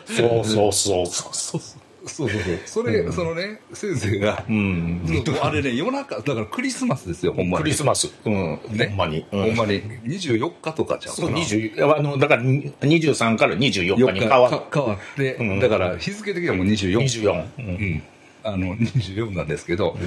[0.07, 1.05] そうそうそう。
[1.07, 1.61] そうそう
[2.07, 2.29] そう。
[2.65, 5.01] それ、そのね、先生が、うん。
[5.41, 7.63] あれね、夜中、だからクリスマスですよ、ほんまに。
[7.63, 8.09] クリスマス。
[8.25, 8.59] うん。
[8.71, 9.25] ねほんまに。
[9.31, 9.81] うんほんまに。
[10.03, 11.37] 24日とかちゃうかそう、な。
[11.37, 16.99] 20、あの、だから23から24日に変わっか変わって、うんだから日付的にはもう24。
[16.99, 17.33] 24。
[17.33, 17.47] う。
[17.57, 18.03] うんん。
[18.43, 19.97] あの、24なんですけど、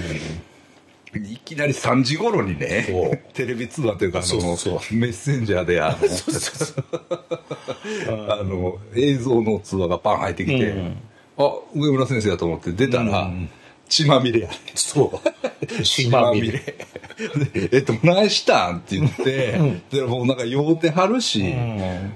[1.14, 5.98] いきなり3時頃にそねう、 テレビ通話というか、あそうの、そうそメッセンジャーで、あの、
[8.32, 10.96] あの、映像の通話がパン入ってきて、うん
[11.38, 13.48] あ、上村先生だと思って出たら、うん
[13.88, 14.54] 血まみれやね。
[14.74, 15.82] そう。
[15.84, 16.52] 島見れ。
[16.52, 19.58] でえっと、何したんって言って、
[19.90, 21.42] でもうなんか酔うてはるし、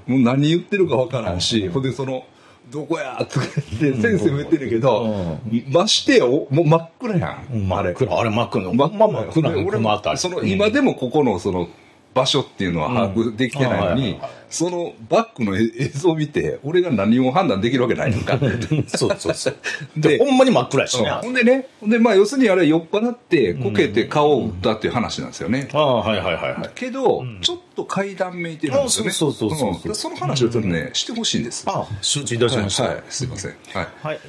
[0.07, 2.25] もう何言ってるかわからんし、ほんでその、
[2.71, 3.47] どこやとか
[3.81, 5.39] 言って先生も言ってるけど、
[5.71, 7.69] ましてよ、もう真っ暗やん。
[7.69, 8.19] 真っ暗。
[8.19, 8.73] あれ真っ暗。
[8.73, 10.21] 真っまあ真っ暗でのこの辺り。
[10.21, 11.69] その、今でもここのその、
[12.15, 14.21] 場所っていうのは把握できてないのに
[14.53, 18.39] そのバックの映像を見て、俺が何を判断できるわけないのか。
[18.87, 19.57] そうそうそう。
[19.97, 21.09] でで、ほんまに真っ暗やしね。
[21.11, 25.71] ほんでね、ほんでまあ要するにあれ酔っ払ってこけて顔を打ったっていう話なんですよね。
[25.73, 26.71] ああ、はいはいはいはい。
[26.75, 29.11] けど、ちょっと階段めいてるんですよね。
[29.11, 31.67] あそうそうそうそうその話をちょっとね、してほしいんです。
[31.67, 32.89] はああ、承知いたしましい、た。
[32.89, 33.55] はい、すいません。
[33.73, 33.87] はい。
[34.03, 34.21] はい。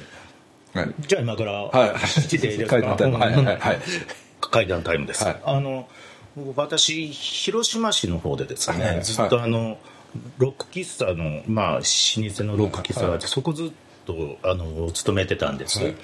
[0.72, 0.88] はい。
[1.06, 2.20] じゃあ今から、はい。
[2.28, 2.76] 来ていいですか？
[2.80, 3.58] はい、はい、はい。
[4.40, 5.22] 階段タイムです。
[5.22, 5.88] はいあの僕
[6.56, 9.02] 私広島市の方でですね、はい。
[9.02, 9.78] ずっとあの
[10.38, 13.70] ロック喫茶のまあ老舗のロック喫茶があって、そこずっ
[14.04, 15.96] とあの勤めてたんです、はい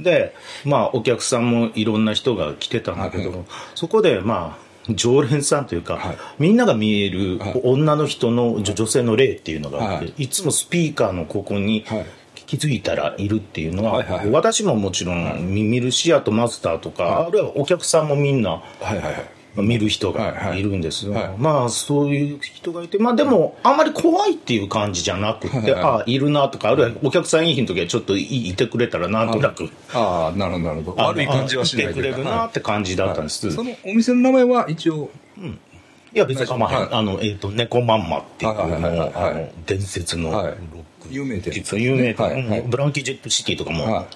[0.00, 3.44] でまあお客さんもいろんな人が来てたんだけど、はい
[3.74, 6.16] そこでまあ常連さんというか、はい。
[6.38, 7.60] みんなが見えるはい。
[7.64, 10.24] 女の人の女女性の霊っていうのがあって、はい。
[10.24, 12.06] い、つもスピーカーのここにはい。
[12.46, 14.30] 気づいたらいるっていうのは、はいはいはい。
[14.30, 19.35] 私ももちろん見るしあとマスターとか、あるいはお客さんもみんなはい、はい、はい。
[19.62, 20.34] 見る人はいはい。
[20.34, 21.38] がいるんですが、はい。
[21.38, 25.70] まあそういう人がいてまあでもあんまり怖いっていう感じじゃなくて、はい。
[25.70, 31.02] はいああいるなとかあるいはお客さんいい日の時はちょっといいてくれたらなんとなくああ、なるほど、なるほど。
[31.02, 35.10] あ悪い感じはしないいてくれるなって感じだったんです、そのお店の名前は一応、
[36.14, 36.88] いや別に構わへん、はい。
[36.92, 38.98] あのえっ、と猫まんまっていうはいはいはい。
[38.98, 40.52] はいあの伝説のロはい。
[40.52, 41.52] ック、有名店。
[41.52, 42.60] 実は有名店、はいはい。
[42.60, 42.70] うん。
[42.70, 44.06] ブランキー・ジェット・シティとかもは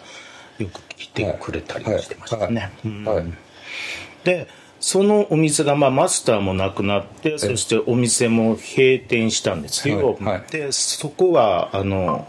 [0.58, 3.24] よく来てくれたりしてましたね、うんはい。
[4.24, 4.48] で
[4.80, 9.88] そのお店が、まあ、マスターもなくなってそしてお店も閉店したんです。
[9.88, 10.24] よ、はい。
[10.24, 10.50] はい。
[10.50, 12.26] でそこはあの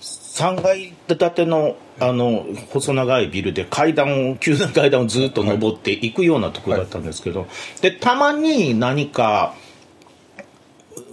[0.00, 7.46] 3階建てのあの細長いビルで階段を急な階段をずっと登っていくようなところだったんですけど、
[7.82, 9.54] でたまに何か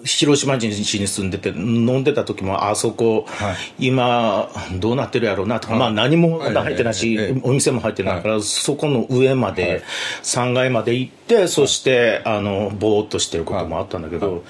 [0.04, 3.88] 広島市に住んでて飲んでた時もあそこ、はい。
[3.88, 6.54] 今どうなってるやろうなとか、まあ何もはい。
[6.54, 7.42] 入ってないし、ええええ。
[7.44, 9.82] お店も入ってないから、そこの上まで、はい。
[10.24, 14.44] 3階まで行ってそしてあのぼーっとしてることもあったんだけど、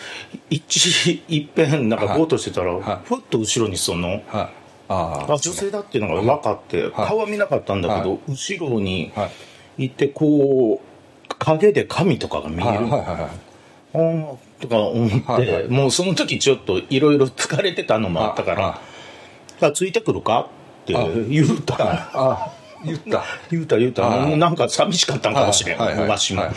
[0.49, 1.41] 一い。
[1.43, 3.07] っぺんなんかぼーっとしてたら、はい。
[3.07, 4.23] ふっと後ろにその。
[4.27, 4.49] はい。
[4.93, 8.19] あ女性だっていうのが分かって、顔は見なかったんだけど、はい。
[8.27, 9.31] 後ろにはい。
[9.77, 14.50] 行ってこう影で神とかが見える、はい、はい、はい。
[14.61, 18.81] とか思って、はいはいもうその時ちょっといろいろ疲れてたのもあったからあ
[19.65, 20.47] 「あついてくるか?」
[20.83, 20.93] って
[21.29, 22.51] 言うたああ、
[22.83, 23.23] 言った。
[23.51, 26.51] 言うた言うたなんか寂しかったんかもしれん、はいはいはいわしも、はい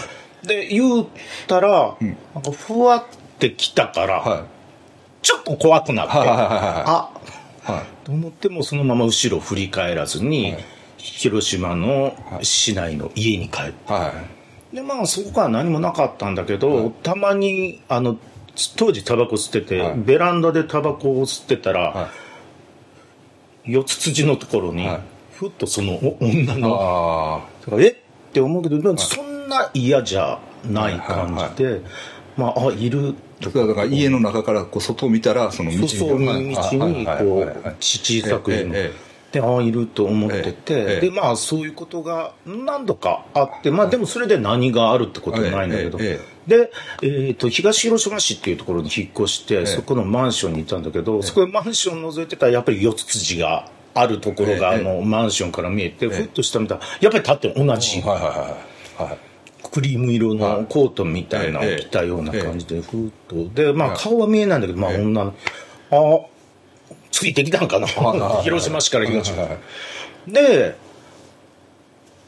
[0.47, 1.07] で言う
[1.47, 1.97] たら、
[2.35, 3.05] なんかふわっ
[3.38, 4.45] てきたから、は
[5.23, 7.11] ちょっと怖くなって、あ
[7.67, 7.73] い。
[7.73, 7.83] はい。
[8.05, 10.64] と思ってもそのまま後ろ振り返らずに、はい
[11.05, 14.34] 広島の市内の家に帰ってはい。
[14.75, 18.19] でまあそこから何もなかったんだけど、たまにあの
[18.77, 19.99] 当時タバコ吸ってて、はい。
[19.99, 22.09] ベランダでタバコを吸ってたら、は
[23.67, 23.73] い。
[23.73, 25.01] 四つ辻のところに、はい。
[25.33, 27.41] ふっとそのお女のあ
[27.79, 27.91] え？
[27.91, 27.97] っ
[28.33, 31.81] て思うけど、そんな嫌じゃない感じで、
[32.37, 33.45] まああいるあ。
[33.45, 37.49] だからだから家の中からこう外を見たら、その道そうそう道にはいはいはいこはい。
[37.49, 46.70] う小さくいるのえええでああいると思ってて、ええでまあそういうことが何度かあってまあでもそれで何があるってことはないんだけど、えで、
[47.03, 58.57] えー、と東広島市っていうところに引っ越して、えそこのマンションにいたんだけど、そこでマンション覗いてたらやっぱり四つ辻があるところが、ええあのマンションから見えて、ふっと下見たらやっぱり立ってる同じ、はいはいは
[59.01, 59.18] いはい。
[59.68, 63.49] クリーム色のコートみたいなのを着たような感じで、ふーっと。
[63.53, 65.35] で、まあ顔は見えないんだけど、まあ女の、
[65.90, 66.34] あ
[67.14, 67.87] ついてきたんかな？
[68.42, 69.46] 広島市から東島。
[70.27, 70.74] で、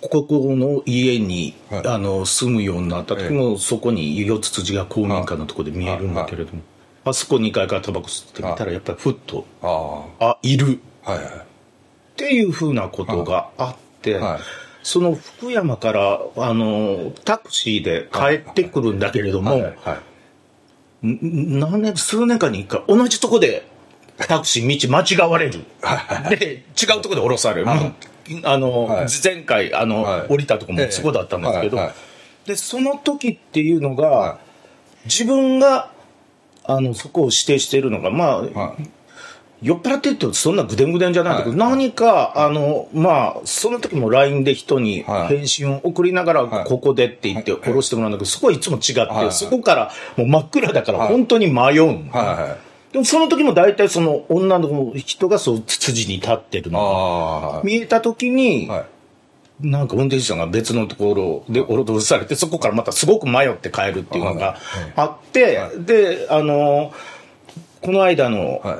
[0.00, 1.86] ここの家に、はい。
[1.88, 6.62] あの住むようになった時も、そこに四つ辻が公民館のところで見えるんだけれども、
[7.04, 10.78] あそこ2階からタバコ吸ってみたら、やっぱりふっと、ああ、いる。
[11.04, 11.34] あはいはい。
[11.34, 11.38] っ
[12.14, 14.40] ていうふうなことがあって、はい。
[14.84, 19.72] その福山からあのタクシーで帰ってくるんだけれども、
[21.02, 23.66] 何年数年間に一回同じとこで
[24.18, 25.64] タクシー道間違われる。
[26.30, 27.68] で違うとこで降ろされる、
[28.44, 29.06] あの、はい。
[29.22, 30.28] 前回あの、はい。
[30.28, 31.94] 降りたとこもそこだったんですけど、はいはい。
[32.48, 34.38] でその時っていうのが、は
[35.04, 35.90] 自分が
[36.64, 38.90] あのそこを指定しているのがまあ、はい。
[39.62, 41.70] 酔っ払ってるとそんなぐでんぐでんじゃないんだけど、はい。
[41.70, 45.28] 何か、あの、まあ、その時も LINE で人にはい。
[45.28, 46.64] 返信を送りながら、はい。
[46.66, 47.60] ここでって言ってはい。
[47.62, 49.32] 下ろしてもらうんだけど、そこはいつも違って、はい。
[49.32, 51.08] そこからもう真っ暗だからはい。
[51.08, 52.08] 本当に迷うん。
[52.10, 52.58] はいは
[52.96, 58.86] でもその時も大体その女の人がそう、ツツジに立ってるいのがあ見えた時に、あは
[59.60, 59.68] い。
[59.68, 64.56] なんか運転手さんが別のところでおろどされて、そこからまたすごく迷って帰るっていうのが
[64.96, 66.94] あって、で、あの、
[67.82, 68.78] この間の、はい。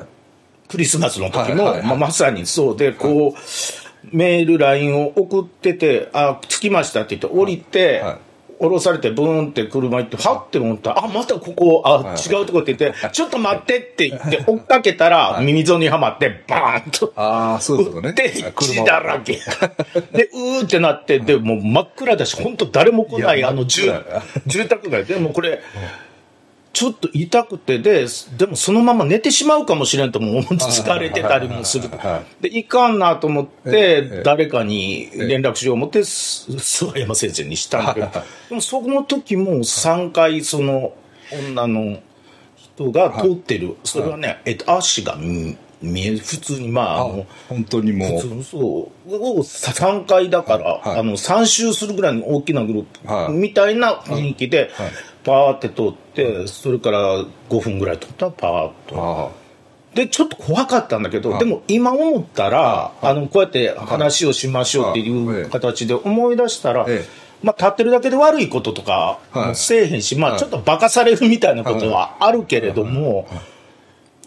[0.67, 1.87] クリスマスの時も、はいはいはい。
[1.87, 8.26] まあ、まさにそうで、こう、メール、LINE を送ってて、あ、着きましたって言って降りて、はい
[8.59, 10.91] 降ろされてブーンって車行って、はって思った。
[10.91, 12.17] ら、あ、またここ、あ、はい。
[12.17, 17.13] 違うとこって言って、ちょっと待ってって言って、追っかけたら、耳 zon にはまって、バーンと。
[17.15, 18.13] ああそういうことね。
[18.13, 19.33] で、血だらけ。
[19.33, 23.91] で、うーってなって、で、もう真っ暗だし、本当誰も来ないあの、住
[24.45, 25.05] 住宅街。
[25.05, 25.61] で、もうこれ、
[26.77, 28.05] ちょっと痛くてで、
[28.37, 31.89] でもそのまま寝てしまうかもしれんとも思って疲れてたりもする。
[31.89, 32.21] は。
[32.39, 38.07] で、いかんなと思っえてえ、誰かに連絡しよう思って、す諏訪山先生にしたんだけど、
[38.49, 40.93] でもその時も3回その
[41.31, 41.97] 女の
[42.55, 43.75] 人が通ってる。
[43.83, 46.19] それはね、えっと、足が見見える。
[46.19, 48.19] 普通にまあ、あの、本当にもう。
[48.19, 50.99] 普通そうを3回だから、はい。
[50.99, 53.27] あの3周するぐらいの大きなグルーはい。
[53.27, 54.91] プみたいな雰囲気で、はい
[55.27, 59.31] パーって通って、それから5分ぐらい通ったらパーッと。
[59.33, 59.47] あ
[59.93, 67.27] で、ちょっと怖かったんだけど、はいでも今思ったら、あの、こうやって話をしましょうっていはいう形で思い出したら、ええ。
[67.43, 69.19] まあ、立ってるだけで悪いこととか
[69.53, 70.39] せえへんし、まあ、はい。
[70.39, 73.27] ちょっと馬鹿されるみたいなことはあるけれども、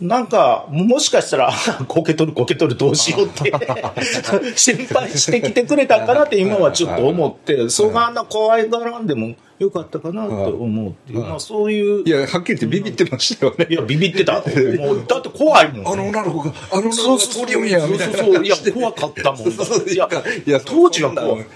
[0.00, 1.52] なんか、もしかしたら、
[1.88, 3.52] こけとるこけとるどうしようって、
[4.56, 14.42] 心配してきてくれたんかなって今はちょっと思って、そうがあんな怖いがらんでもよかったかなと思うっていう、まあそういうあ、いやはっきり言ってビビってましたよねいや、ビビってた。
[14.78, 15.92] もう、だって怖いもん。
[15.92, 17.60] あの女の子があの女そうそうそう。
[17.60, 18.44] の子が通りよんやみたいなそうそうそう。
[18.44, 19.48] いや、怖かったもん。
[19.48, 20.08] いや、
[20.46, 21.46] いや当時は怖い。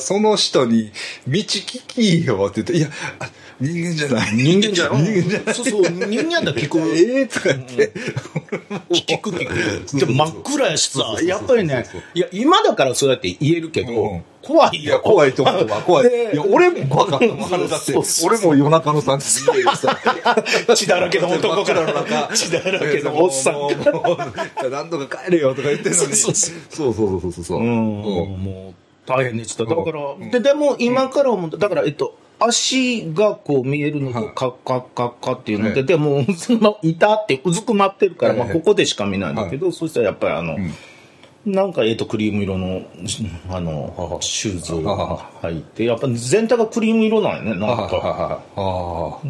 [0.00, 0.90] その人に
[1.26, 2.88] 「道聞きよ」って言って「いや
[3.20, 5.02] あ人間じゃない人間じゃない。
[5.02, 6.80] 人間じゃないそうそう、人間だ聞く。
[6.80, 7.92] ええとか言って、
[8.90, 10.12] 聞く聞く。
[10.12, 14.90] 真っ暗やしさ、やっぱりね、いや、今だからそうやって言えるけうどん、怖いよ。
[14.90, 15.82] いや怖いと思うわ。
[15.82, 16.10] 怖い。
[16.10, 17.94] でいや俺も怖かったもんだって。
[18.24, 19.96] 俺も夜中の3時でさ。
[20.74, 23.54] 血だらけの男からの中血だらけのおっさん。
[23.54, 24.16] もうもうも
[24.64, 26.14] う何とか帰れよとか言ってんのに。
[26.14, 27.44] そうそそううそうそう。
[27.44, 29.64] そうん、もう大変でした。
[29.64, 31.68] だから、で、でも今から思うだ。
[31.68, 40.56] から、えっと、足がこう見えるのと、カッカッカッカっていうので、ええでも、その、いたってうずくまってるから、ええまあ、ここでしか見ないんだけど、そしたらやっぱりあの、
[41.44, 42.82] なんか、えっと、クリーム色の、
[43.50, 48.42] あの、シューズを履いて、やっぱ全体がクリーム色なんよね、なんあか。
[48.56, 49.26] ああ。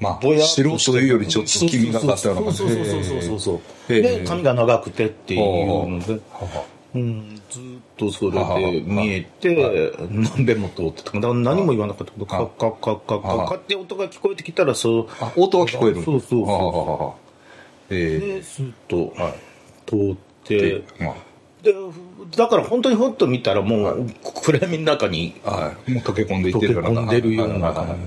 [0.00, 7.62] まあぼやっと素人というよりちょっと黄みがかったような感じそうそうそうそうそうで、髪が長くてっていうので、はうん、ずっ
[7.96, 11.12] とそれで見えて、何べんも通ってた。
[11.12, 17.16] だから何も言わなかったけど、カッカッカッカッカッカッって音が聞こえてきたら、そう、あ音は聞こえるそうそうそ
[17.90, 19.12] うで、スッと
[19.86, 21.31] 通って、まあ
[21.62, 21.74] で、
[22.36, 24.06] だから本当にほっと見たらもう、
[24.42, 25.90] 暗闇の中にはい。
[25.90, 27.02] もう溶け込んでいっ溶けてるような。
[27.02, 27.76] 込んでるようなはい。
[27.76, 27.88] はい。
[27.88, 27.98] はい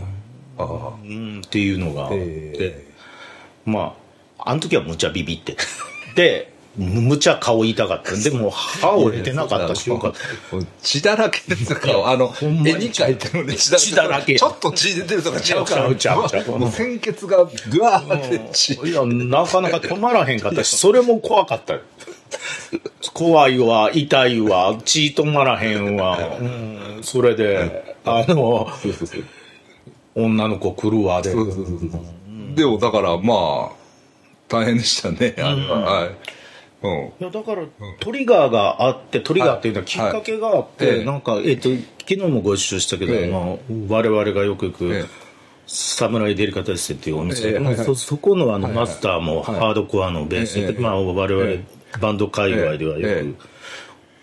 [0.57, 2.87] あうん、っていうのがあって、え
[3.65, 3.95] ま
[4.37, 5.57] あ、あの時はむちゃビビって。
[6.15, 8.15] で、むむちゃ顔痛かった。
[8.15, 10.19] でも、歯折れてなかったし、よかった。
[10.81, 15.95] 血だらけですから、あの、絵に描いてるのね、血だらけちょっと血出てるとかちゃうから。
[15.95, 18.73] ちゃうちゃうもう鮮血がぐわーって血。
[18.83, 21.81] いや、なかなか止まらへんかったし、それも怖かったよ。
[23.13, 26.17] 怖いわ、痛いわ、血止まらへんわ。
[26.39, 28.69] うん、それで、あの、
[30.15, 31.33] 女の子来るわで。
[32.55, 33.85] でもだからまあ
[34.47, 36.15] 大変でしたねあれは、はい、
[36.83, 36.91] うん。
[36.91, 37.63] いやだから
[37.99, 40.97] トリガーがあってトリガーっていうのはきっかけがあって、はい。
[40.97, 41.69] ええなんか、えっと
[42.07, 43.31] 昨日もご一緒したけど、ええ。
[43.31, 43.41] まあ、
[43.89, 45.05] 我々がよく行く、ええ。
[45.67, 47.53] サムライデリカテッセっていうお店、ええ。
[47.55, 47.75] はいはい。
[47.77, 48.85] そそこのあの、はいはい。
[48.85, 49.59] マスターもはい。
[49.59, 50.81] ハードコアのベース、ええ。
[50.81, 51.63] まあ、我々、え
[51.99, 53.33] バンド界隈ではよええ。
[53.33, 53.35] く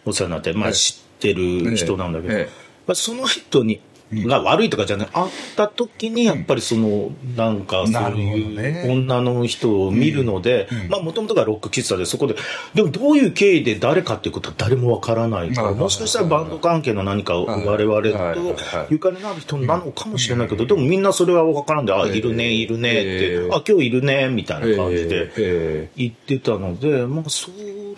[0.05, 2.49] お世話になって、まあ、知ってる人なんだけど、ええ。
[2.87, 3.81] まあ、その人に
[4.13, 8.87] が悪いとかじゃない、会った時にやっぱりその、なんかそういうね。
[8.89, 12.37] 女の人を見るので、まあもともとがロック喫茶でそこで、
[12.75, 17.67] でもどういう経緯で誰かっていうことは誰もわからないから、はいもしかしたらバンド関係の何かはい。
[17.67, 18.03] 我々
[18.35, 25.33] とゆかりのある人なのかもしれないけど、でもみんなそれはわからんで、あ、いるね、いるねって、ええあ、今日いるね、みたいな感じで。
[25.39, 27.51] え言ってたので、まあ、そ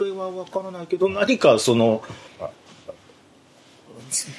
[0.03, 2.03] れは分からないけど、何かその、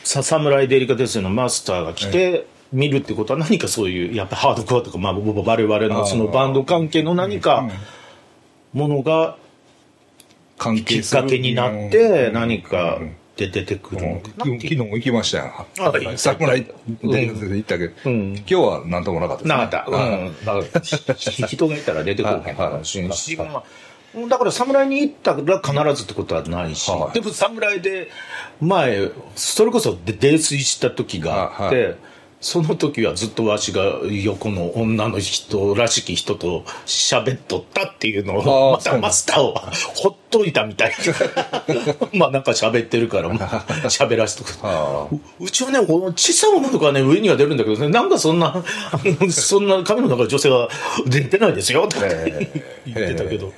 [0.03, 7.69] さサムライデリカテスのマスターが来て、見るってことは何かそういう、やっぱハードコアとか、まあ、我々のそのバンド関係の何か
[8.73, 9.37] ものが
[10.85, 12.99] きっかけになって、何か
[13.37, 15.67] で出てくるのかな昨日も行きましたよ。
[15.79, 16.71] あ行った桜井
[17.03, 18.35] 大学で行ったけど、うん。
[18.37, 19.57] 今日は何ともなかったですね。
[19.57, 19.91] なかった。
[19.91, 21.47] うん。
[21.49, 23.49] 人がいたら出てこへんかもしれんし、はい。
[23.49, 23.63] まあ
[24.29, 27.13] だから侍に行ったら必ずってことはないし、はい。
[27.13, 28.09] でも侍で
[28.61, 31.95] 前、それこそで泥酔した時があって、は
[32.45, 39.55] その時はずっとわしが横の女の人らしき人と喋っとったっていうのを、またマスターを
[39.97, 41.63] ほっといたみたいな。
[42.13, 44.59] まあなんか喋ってるから、まあ 喋らしとく。
[44.61, 48.63] あううちはね、この小さな女の子はね、上には出るんだけどね、なんかそんな、
[49.31, 50.69] そんな髪の中の女性は
[51.07, 53.51] 出てないですよ、とか言ってたけど。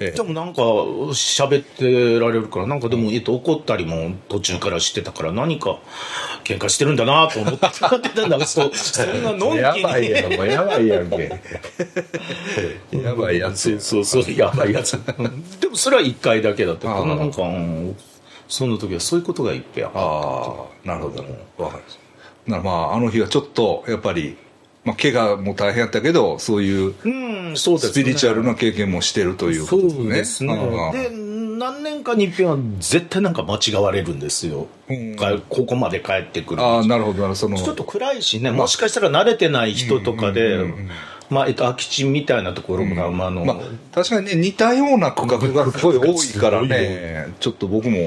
[0.00, 5.78] えうんでもなんか喋ってられるから、なんかでも、えっと、怒ったりも途中からしてたから、何か
[6.44, 11.40] 喧嘩してるんだなと思ってたんだけど、 そんなのんきやばいにやんやばいやんけ
[12.92, 14.94] やばいやつそうそうそう、 やばいやつ。
[14.94, 16.90] うんでもそれは一回だけだった。
[16.90, 17.06] ああ。
[17.06, 17.96] なんか、うん
[18.48, 20.00] その時はそういうことがいっぺんあった。
[20.00, 21.22] ああなるほど。
[21.62, 21.98] わかりまし
[22.46, 22.50] た。
[22.50, 24.36] ならまああの日はちょっとやっぱり
[24.90, 26.94] まあ怪我も大変やったけどそういう。
[27.56, 30.54] スピリチュアルな経験もしてるということですね。
[30.54, 31.30] そうですね。
[31.58, 34.66] 何年かに一遍は絶対なんか間違われるんですよ。
[34.88, 35.16] うん。
[35.16, 36.62] がここまで帰ってくる。
[36.62, 40.90] ああなるほどそのちょっと暗いしね、もしかしたら慣れてない人とかで、うんうんうんうん。
[41.28, 43.56] まあ、えっと、空き地みたいなところが、まあ、あの、まあ、
[43.94, 47.34] 確かにね似たような区画がすごい多いからね。
[47.40, 47.98] ちょっと僕も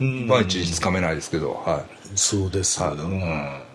[0.00, 2.80] いまいちつかめないですけど、はそうです。
[2.82, 2.92] はい。
[2.92, 3.67] うん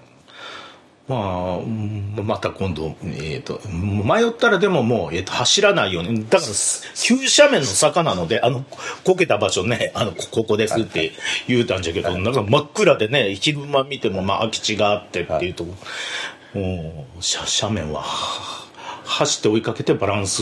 [1.05, 6.25] まあうん、また今度、えっ、と、迷ったらでももう、えっ、と、走らないように。
[6.29, 6.53] だから、
[6.95, 8.63] 急斜面の坂なので、あの、
[9.03, 11.11] こけた場所ね、あの、こここですって
[11.45, 15.75] 言うたんじゃけど、なんか真っ暗でね、昼間見ても、まあ、空き地があってっていうとこ、
[16.53, 18.03] もう、斜斜面は、
[19.03, 20.41] 走って追いかけてバランス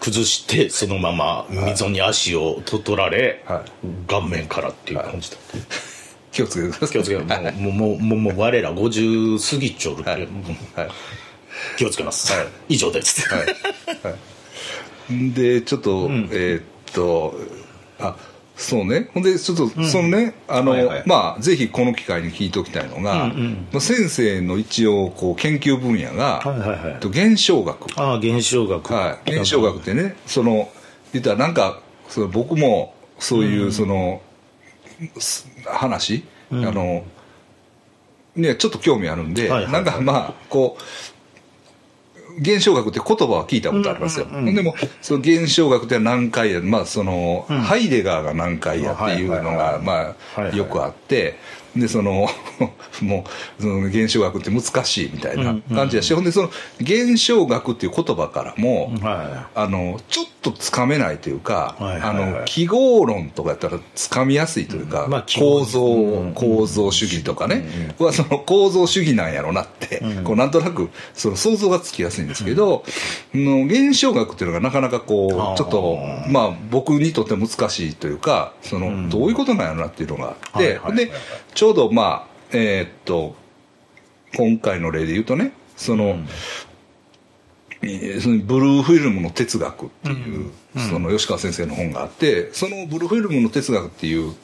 [0.00, 3.64] 崩して、そのまま溝に足をと取られ、は
[4.06, 5.99] 顔面からっていう感じだった。
[6.32, 7.24] 気をつけてください気をつけよう。
[7.60, 10.90] もう、もう、もう、もう、我ら50過ぎちょる、はいもうはい
[11.76, 12.32] 気をつけます。
[12.32, 13.28] はい以上です。
[13.28, 13.46] はい
[14.02, 14.14] は
[15.10, 16.62] い、でちょっと、えーっ
[16.92, 17.34] と
[17.98, 18.16] あ
[18.56, 28.92] そうねほんでちょっと、そのねあの、はいはいまあぜひこの機会に聞いておきたいのが、うんうんまあ先生の一応こう研究分野が、はいはいはいと現象学ああ、現象学。
[28.92, 30.70] はい、現象学ってねその
[31.12, 34.20] 言ったらなんかその僕もそういうその、
[35.62, 37.04] す話、あの
[38.36, 39.72] ねちょっと興味あるんで、はいはい。
[39.72, 40.82] なんかまあこう
[42.40, 51.36] 現象学って言葉は聞いたことありますよ、うんうんうんでもその現象学って何回やまあその、ハイデガーが何回やっていうのがまあよくあって
[51.76, 52.28] でその
[53.00, 53.24] も
[53.58, 72.84] うその現象学って難しいみたいな感じやし、ほんでその現象学っていう言葉からも、はあのちょっとつかめないというか、はいはいはいあの記号論とかやったらつかみやすいというか、うんまあ構造、うん構造主義とかね、はその構造主義なんやろなって、こうなんとなくその想像がつきやすいんですけど、
[73.34, 81.12] の現象学っていうのがなかなかこうちょっとまあ僕にとって難しいというかその、どういうことなんやろなっていうのがあって、はいはいはいで
[81.60, 83.34] ちょうどまあえーっと
[84.34, 86.16] 今回の例で言うとねその、
[87.82, 90.50] えーそのブルーフィルムの哲学っていう、
[90.90, 94.34] その吉川先生の本があってそのブルーフィルムの哲学っていう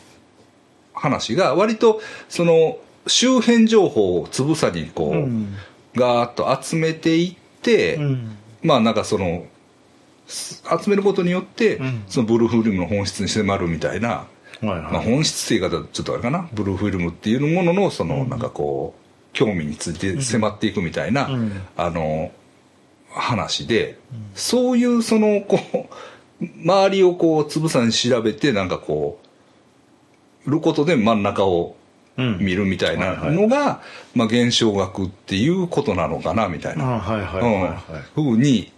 [0.93, 5.55] 話が割とその周辺情報をつぶさにこう、うん。
[5.95, 8.37] ガーッと集めていって、うん。
[8.63, 9.47] まあなんかその
[10.27, 14.27] 集めることによって、そのブルーフィルムの本質に迫るみたいな、
[14.61, 14.93] はいはい。
[14.93, 16.49] まあ、本質っていう言い方はちょっとあれかな？
[16.53, 21.29] ブルーフィルムっていうもののそのなんかこう興味について迫っていくみたいな、
[21.77, 22.33] あの
[23.11, 23.99] 話で、
[24.35, 25.59] そういうそのこ
[26.41, 29.21] う周りをこうつぶさに調べてなんかこ
[30.47, 31.77] うることで真ん中を
[32.19, 32.39] うん。
[32.39, 33.83] 見るみたいなのが、
[34.15, 38.05] まあ、現象学っていうことなのかなみたいあな、はいはいはいはい。
[38.17, 38.73] うん、ふうに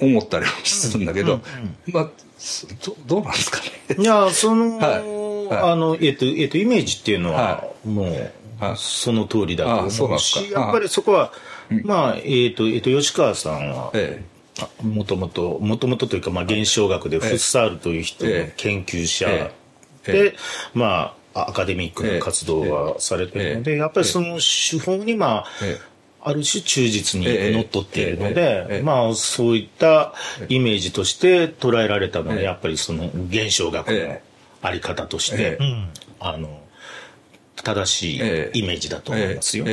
[0.00, 1.42] 思ったりもするんだけど、
[1.92, 2.29] まあそ
[2.84, 3.96] どどうなんですかね。
[3.98, 5.54] いや、その、はい。
[5.54, 5.72] はい。
[5.72, 8.06] あの、えっ、と、えっ、と、イメージっていうのはは、もう、
[8.62, 8.76] はい。
[8.76, 10.60] その通りだと思うし、か。
[10.60, 11.32] やっぱりそこは、
[11.84, 14.22] まあ、えっ、と、えっ、と、吉川さんは、え
[14.82, 18.54] もともと、もともとというか、まあ、現象学でフッサールという人のええ。
[18.56, 19.52] 研究者え
[20.06, 20.12] え。
[20.12, 20.34] で、
[20.74, 25.89] まあ、アカデミックな活動はされてるので、やっぱりその手法に、まあ、ええ
[26.22, 30.14] ある種忠実にええのっとっているので、えまあ、そういった
[30.48, 34.22] イメージとして捉えられたのは、やっぱりその現象学のえ
[34.62, 35.58] あり方として
[36.18, 36.62] あの、
[37.56, 39.64] 正しいええイメージだと思いますよ。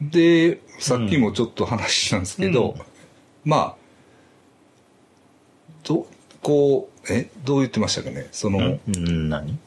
[0.00, 2.76] でさっきもちょっと話したんですけど、
[3.44, 3.74] まあ
[5.82, 6.06] ど
[6.42, 8.28] こうえどう言ってましたかね？
[8.32, 9.58] その、うん何？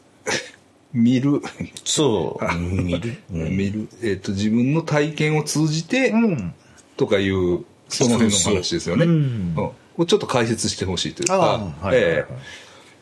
[0.97, 1.41] 見る。
[1.85, 3.17] そう、見る。
[3.31, 3.57] うん。
[3.57, 6.53] 見る、えっと自分の体験を通じてうん。
[6.97, 9.05] とかいうその辺の話ですよね。
[9.05, 9.71] そうそううんうん
[10.05, 11.95] ちょっと解説してほしいというか、はいはいはい。
[11.97, 12.25] え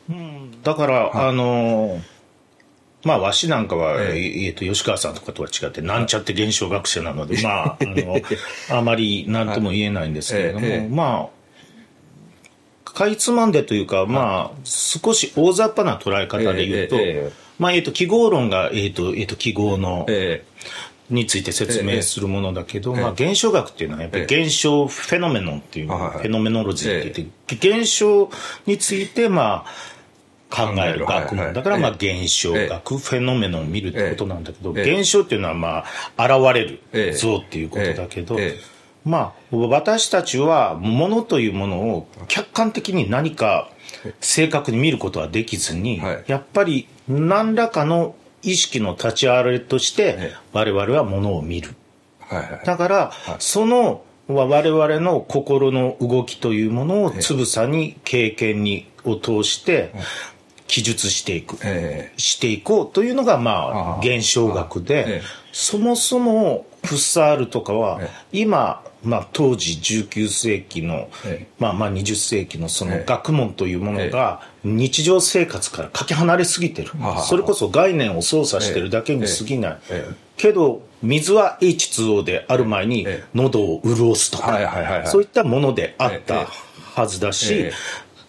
[0.09, 0.63] うん。
[0.63, 2.01] だから、あのー
[3.03, 4.45] まあ、わしなんかは、ええ。
[4.45, 8.21] えっと、吉川さんとかとは違って、なんちゃって現象学者なので、まあ、 あの、
[8.69, 11.29] あまり何とも言えないんですけれども、えま
[12.85, 20.43] あ、かいつまんでというか、まあ、少し大雑把な捉え方で言うと、ええええまあ、えっと、記号論が、えっと、えっと、記号の、え
[21.09, 23.01] について説明するものだけど、ええ。
[23.01, 28.29] まあ、現象学っていうのはやっぱり現象フェノメノンっていう、はいはいフェノメノロジーって言って、現象
[28.65, 29.71] についてまあ
[30.49, 31.53] 考える学問。
[31.53, 34.99] だからまあえ現象学、えフェノメノンを見るってことなんだけど、ええ。
[34.99, 35.83] 現象っていうのはま
[36.17, 37.13] あ現れるええ。
[37.13, 38.59] 像っていうことだけど、ええ。
[39.03, 43.69] まあ私たちは物というものを客観的に何か
[44.21, 46.23] 正確に見ることはできずに、はい。
[46.27, 50.35] やっぱり何らかの意識の立ち現れとしてええ。
[50.53, 51.75] 我々は物を見る。
[52.19, 52.65] はいはい。
[52.65, 59.93] だから、その我々の心の動きというものをつぶさに経験にを通して
[60.67, 65.21] 記述していく、えしていこうというのがまあ現象学で、ええ。
[65.51, 68.09] そもそもフッサールとかはえ。
[68.31, 71.47] 今、まあ、当時19世紀の、ええ。
[71.59, 73.03] まあ、まあ20世紀のそのええ。
[73.05, 76.91] 学問というものが日常生活からかけ離れすぎてる。
[77.01, 80.05] ああそれこそ概念を操作してるだけに過ぎない、ええ。
[80.07, 80.15] ええ。
[80.37, 83.23] けど水は H2O である前にええ。
[83.33, 86.19] 喉を潤すとか、そういったものであっええ。
[86.25, 86.47] た
[86.95, 87.71] はずだし、え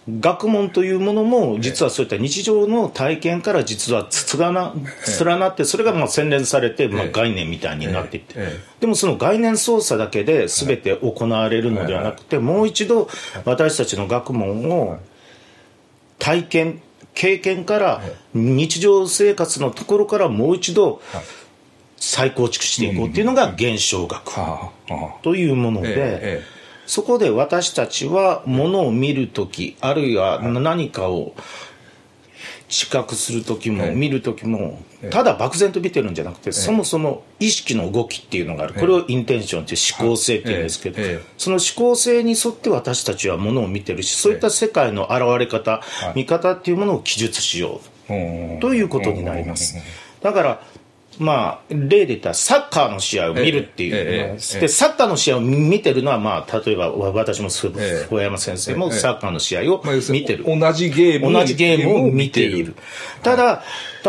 [0.08, 4.72] 学問というものも実はそういった日常の体験から実はつがな
[5.24, 8.34] 連なってそれがまあ洗練されてまあ概念みたいになっていって。
[8.36, 8.80] ええ。
[8.80, 13.08] でもその概念操作だけで全て行われるのではなくてもう一度
[13.44, 14.98] 私たちの学問を
[16.20, 16.82] 体験
[17.14, 18.02] 経験から
[18.32, 21.00] 日常生活のところからもう一度
[21.96, 24.22] 再構築していこうっていうのが現象学
[25.22, 26.55] というものえで、ええ
[26.86, 31.34] そこで私たちはものを見るとき、あるいは何かを
[32.68, 34.80] 知覚するときも、ええ見るときも、
[35.10, 38.74] ただ漠然と見てるんじゃなくて、そもそも意識の動きっていうのがある。
[38.74, 41.00] これをインテンションって思考性っていうんですけど
[41.38, 45.82] その思考性に沿って私たちはものを見てるし、そういった世界の現れ方、
[46.14, 48.12] 見方っていうものを記述しよう。
[48.12, 48.56] う。
[48.56, 49.76] んということになります。
[50.22, 50.62] だから、
[51.18, 58.92] まあ、例で言ったらサッカーの試合を見るっていうええええで、サッカーの試合を見てるのは、まあ、例えばわ私も小山先生もええ。
[58.92, 60.44] サッカーの試合を見てる。
[60.44, 62.74] 同じゲームを同じゲームを見ている。
[63.22, 63.62] ただ、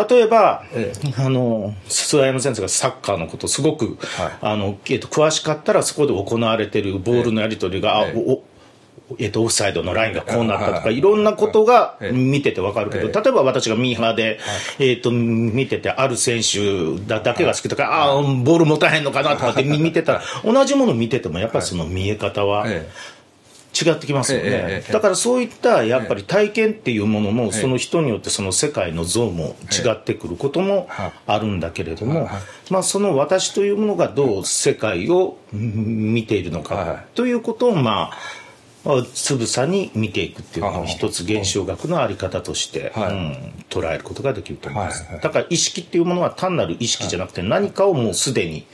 [0.10, 4.32] 例えば、えあの、諏訪山先生がサッカーのことすごく、はい。
[4.42, 8.24] あの、えっと、詳しかったらそこで行われているボールのやり取りが、ええ。
[8.28, 8.44] お
[9.20, 10.98] えっと、オフサイドのラインがこうなったとか、はい。
[10.98, 14.40] いろんなことがええ見ててわかるけど、え例えば私がミーハーで、
[14.80, 22.88] えっと、見てて、ある選手だだけが好きとか、ああ、ボール持たへんのかなとかって見てたら、同じもの見てても、やっぱりその見え方はえ
[23.80, 24.84] 違ってきますよね。
[24.92, 30.90] だからそういった、やっぱり体験っていうものも、その人によってその世界の像も違ってくることも
[31.28, 32.30] あるんだけれども
[32.70, 36.68] まあその私というものがどう世界をうん見ているのはい。
[36.68, 38.18] かということを、まあ、まあ
[39.14, 43.12] つぶさに見ていくっていうのがはい一つ現象学のあり方として、はい。
[43.12, 45.04] うん捉えることができると思います。
[45.04, 48.66] はいはいだから意識っていうものは単なる意識じゃなくて何かをもうすでに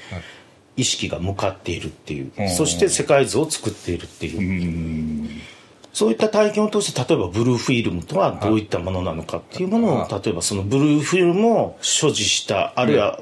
[0.77, 5.29] 意識が向かっているっていう、そして世界図を作っているっていう、うん。
[5.93, 13.19] そういった体験を通して、例えばブルーフィルムとはどういったものなのかっていうものを、は例えばそのブルーフィルムを所持した、あるいは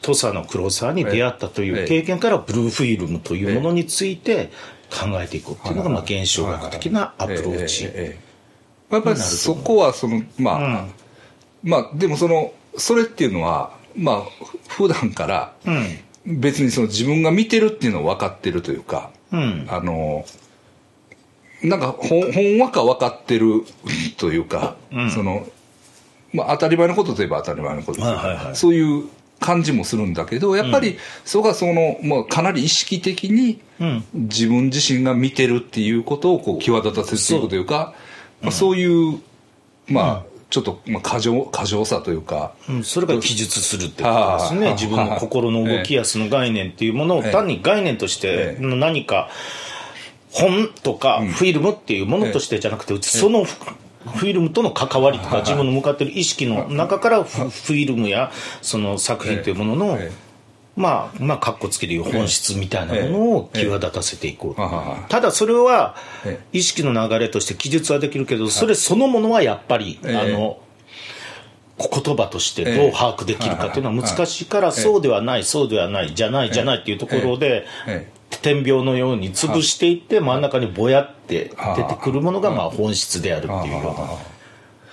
[0.00, 4.50] 土佐の黒沢に出会ったという経験から、ブルーフィルムというものについて
[4.94, 7.84] 考えていくっていうのが、まあ、現象学的なアプローチ。
[8.90, 10.90] やっぱりそこはそのまあ、うん。
[11.64, 14.22] まあでもそのそれっていうのはまあ
[14.68, 15.98] ふ普段からうん。
[16.40, 19.66] 別にその自分が見てるっていうのを分かってるというか、うん。
[19.68, 20.24] あの
[21.62, 23.64] なんかほんほんわか分かってる
[24.16, 24.76] というか、
[25.14, 25.46] その
[26.32, 28.56] まあ当たり前のことといえば当たり前のことはいはいはい。
[28.56, 29.08] そういう
[29.40, 34.04] 感じもするんだけどやっぱりそこがその、まあ、かなり意識的にうん。
[34.14, 37.94] 自分自身が見てるっていうことをこう際立たせていくというか
[38.40, 39.20] まあ、そういう
[39.88, 42.84] まあ、ちょっとまあ過剰過剰さというか、うん。
[42.84, 44.66] それが記述するってことですね。
[44.66, 47.32] はあ自分の心の動きやその概念っていうものをええ。
[47.32, 48.62] 単に概念としてええ。
[48.62, 49.28] 何か
[50.30, 53.44] 本とかフィルムっていうものとしてじゃなくて、その
[54.04, 58.30] フフィルムとの関わりとか自分の向かってる意識の中からフフィルムや
[58.62, 60.24] その作品というもののええ
[60.76, 65.08] まあ、まあ、かっこつける本質みたいなものを際立たせていこう。
[65.08, 65.94] ただそれは
[66.24, 70.16] え意識の流れとして記述はできるけど、それそのものはやっぱり、ええ。
[70.16, 70.58] あの、
[71.78, 78.08] 言葉としてどう把握できるかっていうのは難しいから、そうではない、そうではない、じゃない、じゃないっていうところでえ、
[78.42, 84.08] 天秤のように潰していって、真ん中にぼやって出てくるものが、まあ本質であるっていうような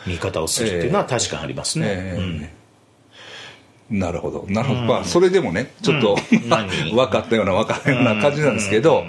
[0.08, 2.52] 見方をするっていうのは確かにありますね。
[3.90, 6.18] なるほどなるほど、まあそれでもねちょっと、
[6.48, 9.04] 何分かったような分からないような感じなんですけど、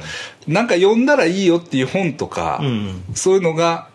[0.49, 2.61] なんか読んだらいいよっていう本とか、
[3.14, 3.89] そういうのが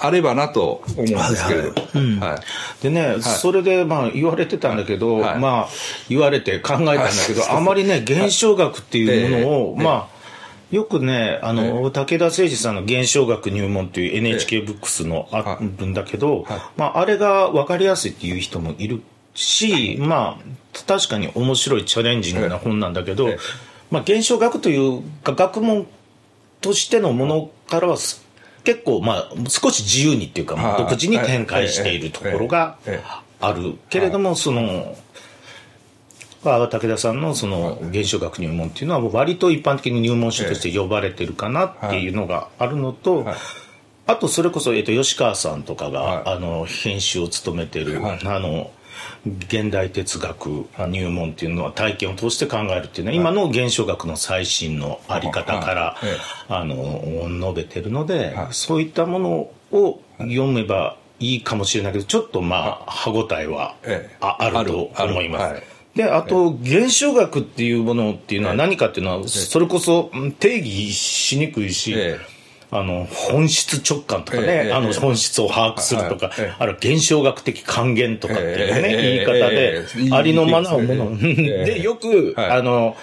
[0.00, 2.20] あればなと思うんですけれど、うん。
[2.20, 2.82] はい。
[2.82, 5.38] でね、それでまあ言われてたんだけど、はい。
[5.38, 5.68] まあ
[6.08, 10.18] 言われて考えたんだけど、あまりね、現象学っていうものを、ええまあ、
[10.70, 16.46] よくね、あの、武田誠司さんの現象学入門っていう NHK ブックスのあるんだけど、
[16.76, 19.02] まあ、あれが分かりやすいっていう人もいる
[19.34, 23.38] し、まあ、確かに面白いチャレンジングな本なんだけど、ええ。
[23.90, 25.86] まあ、現象学というか学問
[26.60, 28.27] としてのものからはす
[28.68, 30.82] 結構まあ少し自由にっていうかまあはい。
[30.82, 32.76] 独自に展開しているところが
[33.40, 34.94] あるけれどもその
[36.44, 43.36] まあ武田さんのその現象学入門っていうのは割と一般的に入門書として呼ばれてるかなっていうのがあるのとはい。
[44.06, 46.22] あとそれこそ、えっと、吉川さんとかが、はい。
[46.36, 48.20] あの編集を務めてる、はい。
[48.24, 48.70] あの
[49.26, 55.96] 現代哲学入門っていうのは体験を通して考えるっていうのは、今の現象学の最新のあり方から、
[56.48, 58.46] あの述べてるので、はい。
[58.50, 64.16] そういったものを読めばいいかもしれないけどちょっとまあ歯応えはええ。
[64.20, 65.62] ああると思います。
[65.94, 72.20] であと現象学っていうものっていうのは何かっていうのはそれこそうん定義しにくいし、え
[72.70, 76.56] あの本質直感とかね、ええあの本質を把握するとか、はいはい。
[76.58, 82.96] あるいは現象学的還元とかっていうね、ええ言い方で、ええありのままのもの、いいでよく、はいあの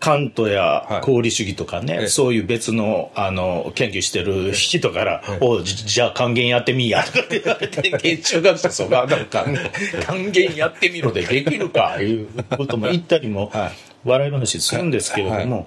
[0.00, 9.46] カントやはい功利主義とかね、ええそういう別のあの研究してる人から「おうじじゃあ還元やってみいや」とかって言われて現象学者そなんか
[10.06, 13.72] 「還元やってみろ」でできるかいうことも言ったりもはい
[14.04, 15.66] 笑い話するんですけれども、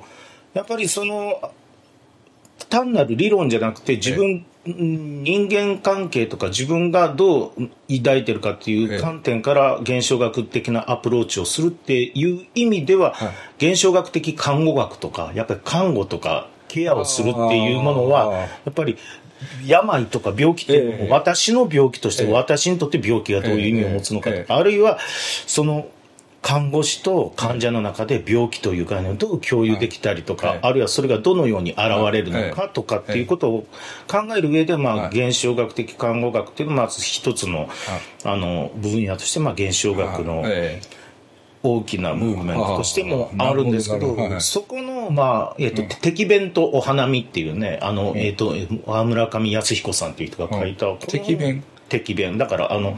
[0.53, 1.51] やっぱりその
[2.65, 13.15] 単なる理論じゃなくて自分、人間関係とか自分がどう抱いてるかっていう観点から現象学的なアプローチをするっていう意味では、
[13.57, 18.97] 現象学的看護学とかやっぱり看護とかケアをするっていうものはやっぱり
[19.65, 24.99] 病とか病気っていうのも私の病気として私にとって病気がどういう意味を持つのかとかあるいは
[25.45, 25.87] その
[26.47, 30.59] 看護師と患者の中で病気という概念をどう共有できたりとか、はい。
[30.61, 31.79] あるいはそれがどのように現
[32.13, 33.67] れるのかとかっていうことを
[34.07, 35.27] 考える上で、まあ、はい。
[35.29, 37.67] 現象学的看護学っていうのはまず一つの
[38.23, 40.79] あの分野として、まあ、現象学のえ
[41.63, 48.53] 大きなムーブメントとしてもあるんですけどそこの、まあえっと敵弁とお花見っていうねあの、えっと
[49.03, 52.37] 村上康彦さんっていう人が書いた、敵弁敵弁。
[52.37, 52.97] だからあの、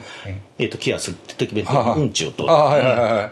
[0.58, 1.96] えっとキアス敵弁ってはあ。
[1.96, 2.46] うんちをと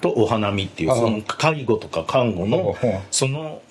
[0.02, 2.76] とお花見っていうあその介護とか看護の
[3.12, 3.62] その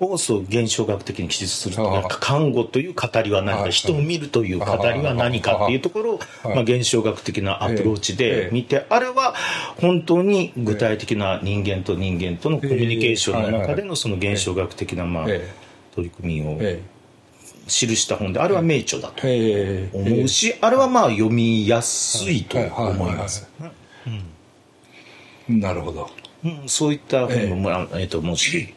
[0.00, 2.02] をそう現象学的に記述するとああ。
[2.08, 8.44] 看護という語りは何はいか人を見るという語りは何かっていうところを、はいまあ、現象学的なアプローチええ。
[8.46, 9.34] で見てあれは
[9.80, 15.48] 本当に具体的な人間と人間とのコミュニケーションの中でのその現象学的なまあえ
[15.94, 16.80] 取り組みをえ
[17.68, 19.96] 記した本であれは名著だとええ。
[19.96, 23.48] 思うしあれはまあ読みやすいと思います。
[25.48, 26.10] なるほど。
[26.44, 28.74] うん、そういった本も、まあえっともし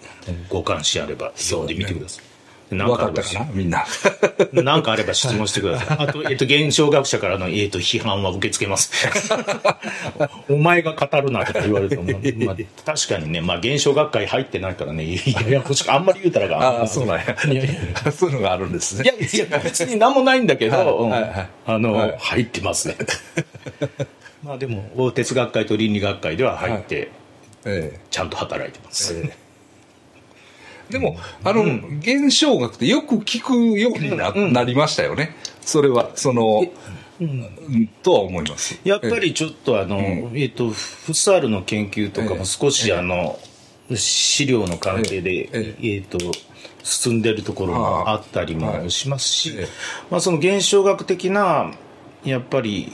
[0.49, 2.30] ご関心あれば読んでみてください。
[2.75, 3.51] なん分かっかあればたかな？
[3.53, 3.85] みんな。
[4.63, 5.97] なんかあれば質問してください。
[5.99, 8.91] あと、えっと、現象学者からの、えっと、批判は受け付けます。
[10.49, 12.55] お前が語るなとか言われると、まあまあ
[12.85, 16.57] 確かにね、まあ、現象学会入ってないからね、ややこしく、あんまり言うたらが。
[16.59, 17.35] ああ、そうなんや。
[18.11, 19.03] そういうのがあるんですね。
[19.03, 21.09] いや、いや、別に何もないんだけど、
[21.65, 22.95] あの、はい入ってますね。
[24.43, 27.09] まあでも、哲学会と倫理学会では入って、
[27.65, 29.13] えちゃんと働いてます。
[29.13, 29.33] え
[30.91, 31.63] でも、あの、
[31.99, 35.35] 現象学ってよく聞くようにな,、なりましたよね。
[35.61, 36.63] それは、その、
[37.19, 37.87] うん。
[38.01, 38.79] とは思います。
[38.83, 43.39] やっぱりちょっとあの、えっ、と、フッサールの研究とかも少しあの、
[43.93, 45.97] 資料の関係で、ええ。
[45.99, 46.17] っ、と、
[46.83, 49.67] 進んでるところもあったりもしますし、ええ
[50.09, 51.71] まあその現象学的な、
[52.23, 52.91] やっぱり、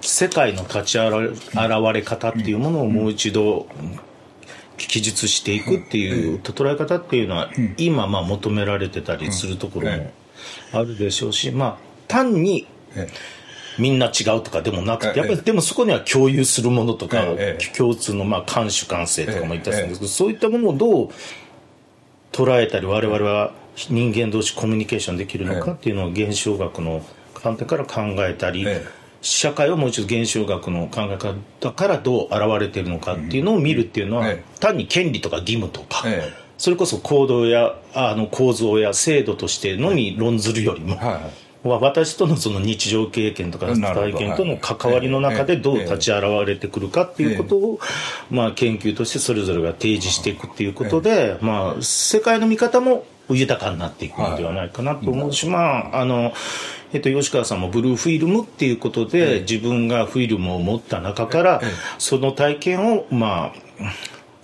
[0.00, 1.14] 世界の立ち現
[1.92, 3.66] れ方っていうものをもう一度
[4.76, 10.10] 記述していくっていう捉え方っていうのは今まあ求められてたりするところも
[10.72, 11.76] あるでしょうしまあ
[12.08, 13.08] 単にえ
[13.78, 15.12] みんな違うとかでもなくええ。
[15.12, 21.10] てやっぱりでもそこには共有するものとかええ共通のまあ感主観性とかも言ったりするんですけどそういったものをどう
[22.32, 27.04] 捉えたり我々は人間同士コミュニケーションできるのかっていうのを現象学の
[27.34, 34.58] 観点から考えたりええ社会はもう一度現象学の考え方からどう現れているのかっていうのを見るっていうのはええ。
[34.60, 36.46] 単に権利とか義務とかええ。
[36.56, 41.30] それこそ行動やあの構造や制度としてのみ論ずるよりも、は
[41.64, 45.74] 私とのその日常経験とか体験との関わりの中でど。
[45.74, 47.80] う立ち現れてくるかっていうことを、
[48.30, 56.32] まあ、研究としてそれぞれが提示していくっていうことで、まあ、世界の見方も豊かになっていくのではないかなと思うし、まああの
[56.92, 61.60] えっと、吉川さんもブルーフィルムっていうことで、自分がフィルムを持った中から、
[61.98, 63.82] その体験をまあ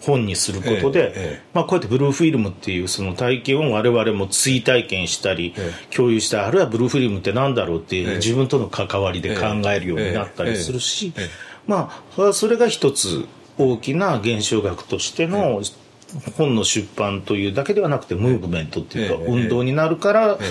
[0.03, 1.43] 本にすることで、ええええ。
[1.55, 8.17] まあ、こうやってブルーフィルムっていうその体験を我々も追体験したり、え共有したあるいはブルーフィルムって何だろうっていう、ええ。
[8.17, 11.13] 自分との関わりで考えるようになったりするし、
[11.67, 13.27] まあそれが一つ
[13.59, 15.63] 大きな現象学としての
[16.37, 19.27] 本の出版というだけではなくてムーブメントっていうかええ。
[19.27, 20.45] 運動になるから、え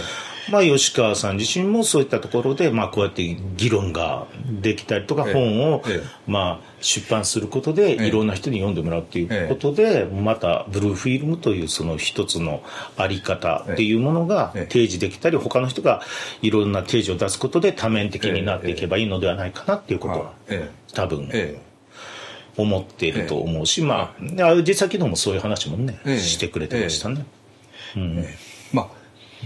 [0.52, 4.28] まあ、吉川さん自身もそういったところで、まあ、こうやって議論が
[4.62, 5.34] できたりとか、ええ。
[5.34, 6.08] 本を、ええ。
[6.28, 8.08] まあ、出版することで、ええ。
[8.08, 12.62] いろんな人に読んでもらうっていうことで、またブルーフィルムというその一つの
[12.98, 14.62] あり方っていうものがええ。
[14.72, 16.02] 提示できたり、他の人が
[16.42, 21.72] いろんな提示を出すことで多面的になっていけばいいのではないかなっていうことは、え多分ええ。
[22.58, 26.20] 思っていると思うし、まあ、あ実際昨日もそういう話もね、ええ。
[26.20, 27.26] してくれてましたね。
[27.96, 28.16] うん。
[28.16, 28.26] まあ、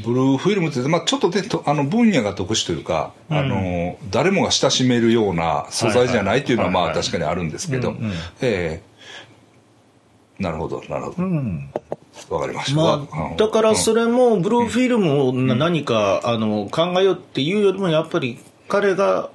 [0.04, 7.96] ブルーフィルムって、まあ、ちょっとね、とあの分野が特殊というか、あの、誰もが親しめるような素材じゃないっていうのは、まあ、確かにあるんですけど、
[8.42, 10.44] ええ。
[10.44, 12.36] なるほど、なるほど。
[12.36, 12.78] わ、かりました。
[12.78, 19.30] まわあ、だからそれもブルーフィルムを何か、あの考えようっていうよりもやっぱり彼が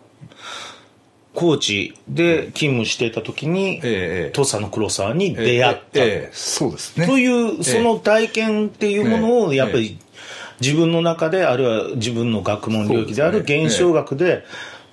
[1.35, 7.07] 高知で勤務していた時にええ土佐の黒沢にええ出会った、ええそうですね。
[7.07, 9.99] というその体験っていうものをやっぱり
[10.61, 14.45] 自分の中であるいは自分の学問領域である現象学で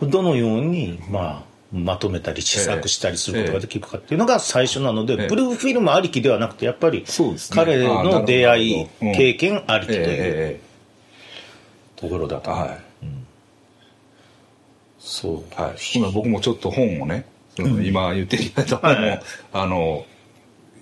[0.02, 5.28] どのようにまあまとめたり試作したりすることができるかっていうのが最初なので、ええ。
[5.28, 7.04] ブルーフィルムありきではなくてやっぱり
[7.52, 10.62] 彼の出会い経験ありきというえ
[11.98, 12.88] ところだと、えはい。
[15.00, 15.62] そう。
[15.62, 16.00] はい。
[16.00, 19.10] ほな僕もちょっと本をね、その今言っていただいた本を、はい。
[19.10, 19.22] はい
[19.54, 20.06] あの、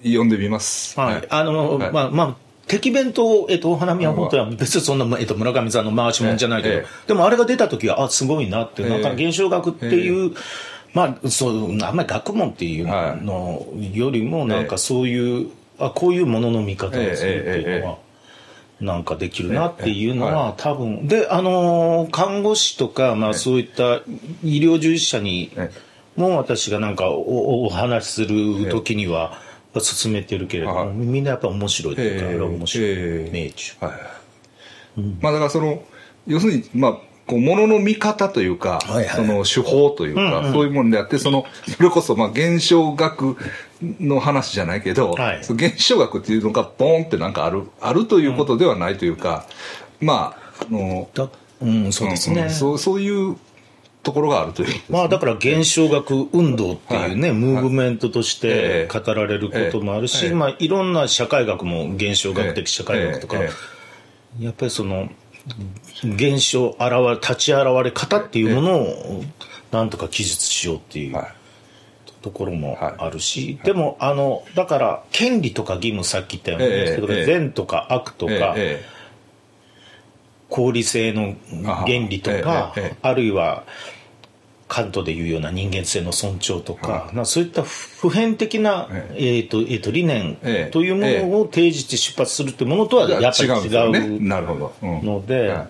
[0.03, 0.99] 読んでみます。
[0.99, 1.91] はい、あの、はい。
[1.91, 7.07] まあまあ敵弁と、えっと、お花見は本当は別にそんな、えっと、村上さんの回しもんじゃないけど、ええ。
[7.07, 8.89] でもあれが出た時は、あ、すごいなって、ええ。
[8.89, 10.33] なんか現象学っていう、
[10.93, 17.97] まあ、そう、あんまり学問っていうのよりも、なんかそういう、あ、こういうものの見方をするっていうのは、
[18.81, 20.33] なんかできるなっていうのええ。
[20.33, 24.01] は多分、で、あのー看護師とか、まあそういった
[24.43, 25.69] 医療従事者にえ
[26.15, 29.37] も私がなんかおお話しする時には
[29.79, 32.87] 進めてるけれども、はいみんなやっぱ面白いというか、ええあれは面白い。
[32.87, 33.87] ええ名著。
[33.87, 35.01] はい。
[35.21, 35.83] まあだからその、
[36.27, 36.97] 要するに、まあ、
[37.27, 43.35] こう、ものの見方というか、はいはいその手法というか、そういうものであって、その、それこそ、まあ、現象学
[43.81, 49.47] の話じゃないけど、はい現象学っていうのがポンってなんかある、あるということではないというか、
[49.99, 51.29] まあ、あの、だ
[51.61, 52.43] うん、そうですね。
[52.43, 53.37] んんそう、そういう
[54.05, 54.83] ところがあるというね。
[54.89, 57.37] まあだから現象学運動っていうね、はい。
[57.37, 58.99] ムーブメントとしてええ。
[58.99, 60.33] 語られることもあるし、ええ。
[60.33, 63.49] まあいろんな社会学も現象学的社会学とか、え
[64.39, 64.45] え。
[64.45, 65.09] やっぱりその
[66.03, 69.23] 現象現れ立ち現れ方っていうものを
[69.71, 71.27] なんとか記述しようっていうはい。
[72.21, 77.25] ところもあるし、でも、あの、だから、権利とか義務さっき言ったように、ええええ。
[77.25, 78.83] 善とか悪とか、え
[80.49, 83.63] 合理性の原理とか、あるいは
[84.75, 89.39] カントでいうような人間性の尊重とか、なそういった普遍的な、ええ。
[89.39, 90.69] ーとえー、と理念ええ。
[90.69, 94.05] というものを提示して出発するというものとはえやっぱり違うんでね。
[94.05, 95.01] 違うなるほど、うん。
[95.05, 95.69] ので、は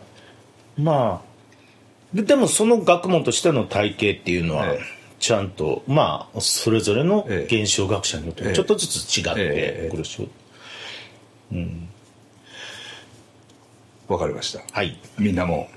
[0.75, 4.83] まあででもその学問としての体系っていうのは、ええ。
[5.19, 7.61] ちゃんとまあそれぞれのええ。
[7.63, 8.53] 現象学者によってええ。
[8.53, 9.89] ちょっとずつ違ってええ。
[9.91, 10.27] くるし、
[14.07, 14.63] わかりました。
[14.71, 14.97] はい。
[15.19, 15.69] みんなも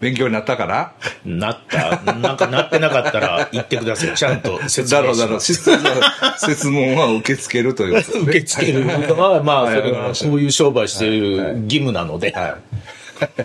[0.00, 0.92] 勉強になったかな？
[1.24, 2.00] なった。
[2.14, 4.16] なんかなってなかったら言ってください。
[4.16, 8.22] ちゃんと説だろうだろう明します質問質問は受け付けるということですね。
[8.30, 8.84] 受け付ける。
[8.84, 9.92] のはまあそれはい。
[10.08, 12.56] はそういう商売している義務なので、は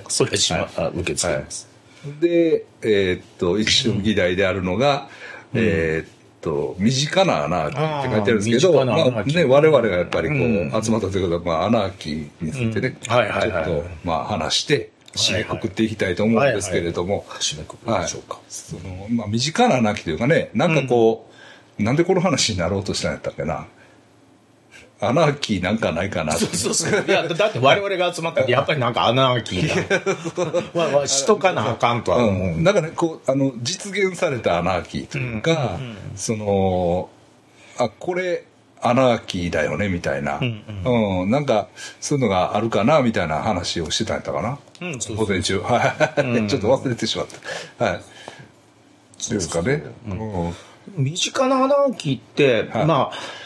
[0.08, 1.68] それはしま、あ受け付けます、
[2.08, 2.22] い。
[2.22, 5.10] でえーっと一種議題であるのが、
[5.53, 6.10] えーっ
[6.41, 10.82] と身近なアナーキーって書いてあるんですけどあまあね、我々がやっぱりこう、うん。
[10.82, 13.14] 集まったということは、まあ、アナーキーについてね、うん。
[13.14, 13.66] はいはいはい。
[13.66, 21.30] ちょっと、まあ、話して締めくくっていきたいと思うんですけれども、締めくくりましょうか、そのまあ、身近なアナーキーというかねなんかこ
[21.80, 23.68] う、なんでこの話になろうとしたんやったっけな。
[25.01, 26.34] アナーキーなんかないかな。
[26.34, 27.05] そうそうそう。
[27.05, 30.74] いやだって我々が集まったらやっぱりなんかアナーキーだ。
[30.91, 35.80] まあしとかなあかんとは思う、うん、なんかねこうあの実現されたアナーキーというか、
[36.16, 37.09] その
[37.78, 38.45] あこれ
[38.82, 41.30] アナーキーだよねみたいな、うん。
[41.30, 41.68] なんか
[41.99, 45.60] そういうのがあるかなみたいな話をしてたんやったかな、うん午前中。
[45.60, 47.28] はい、ちょっと忘れてしまっ
[47.78, 47.86] た。
[47.86, 48.02] はい。
[49.30, 50.54] ですかね、うん。
[51.04, 52.86] 身近なアナーキーって、はい。
[52.86, 53.45] まあ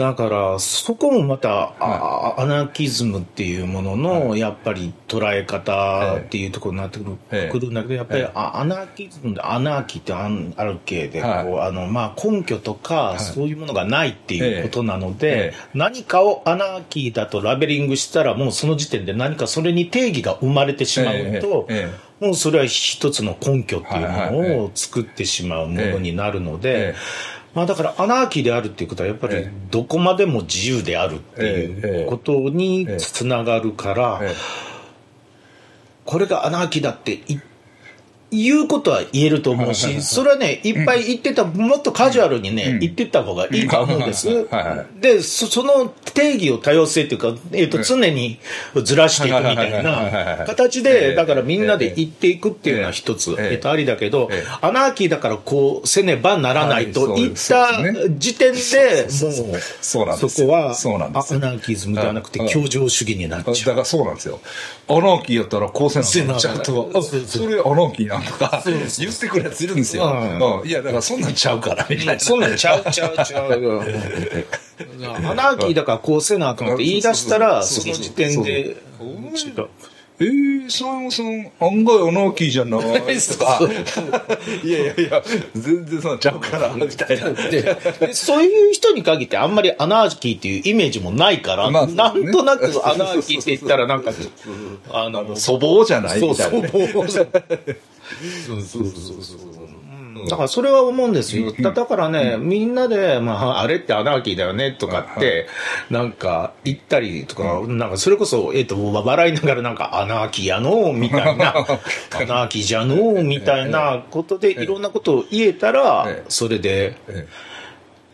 [0.00, 7.52] だからそこもまた、あアナーキズムっていうものの、やっぱり捉え方っていうところになってくる,、ええ。
[7.52, 11.60] くるんだけどやっぱり、アナーキズムでアナーキーってある系で、はい。
[11.68, 15.54] あのまあ、根拠とか、そういうものがないっていうことなので、ええ。
[15.74, 22.24] 何かをアナーキーだとラベリングしたらもうその時点で何かそれに定義が生まれてしまうと、ええ。
[22.24, 24.32] もうそれは一つの根拠っていうはいはい。
[24.32, 26.94] ものを作ってしまうものになるのえでえ、
[27.54, 29.52] まあだからアナーキーであるっていうことはやっぱりええ。
[29.70, 34.34] どこまでも自由であるっていうことにつながるからええ、
[36.04, 37.42] これがアナーキーだって言
[38.30, 44.28] 言うことは言えると思うし、それはね、いっぱい言ってた、もっとカジュアルにね、言ってった方がいいと思うんです。
[45.00, 48.38] で、そその定義を多様性っていうか、えっと、常に
[48.84, 50.82] ずらしていくみたいなはい形ええ。
[51.10, 53.48] で、だからみんなで言っていくっていうのは一つ、ええ。
[53.52, 57.82] えっと、ありだけどええ、アナーキーだからこうせねばならないとはい言った
[58.18, 59.98] 時点で、もう、そ
[60.44, 63.54] こは、そうなんですアナーキズムではなくて、はい協情主義になっちゃう。
[63.54, 64.40] だからそうなんですよ。
[64.88, 66.62] アナーキーやったらこうせなせなちゃん。
[66.62, 67.14] と、あそ
[67.46, 70.62] れアナーキーなんとか言ってくるやついるんですよ。
[70.64, 72.20] いや、だからそんなんちゃうから、みたいな。
[72.20, 73.82] そんなんちゃうちゃうちゃうよ。
[75.26, 79.68] アナーキーだからこうせなあかんって言い出したら、その時点で違う。
[80.22, 83.58] えー、佐山さん、案外アナーキーじゃないとか。
[84.62, 85.22] いやいやいや、
[85.54, 87.32] 全然そんなんちゃうから、みたいな。
[87.32, 87.62] で
[88.00, 94.10] でそういう人に限ってあんまりアナーキーっていうイメージもないから、まあねなんとなくアナーキーって言ったらなんか、
[94.90, 96.68] あの、粗暴じゃないそうみたいな。
[98.46, 99.50] そうそうそうそう
[100.28, 101.52] だからそれは思うんですよ。
[101.60, 105.46] だだからね、みんなで、まあ、あれってアナーキーだよねとかって、
[105.88, 111.62] なんか言ったりとか、なんかそれこそ、えっ、と、笑いながらなんかアナーキーやのみたいな、ア
[112.26, 117.26] ナーキーじゃのみたいなことでいろんなことを言えたらええ、それでえ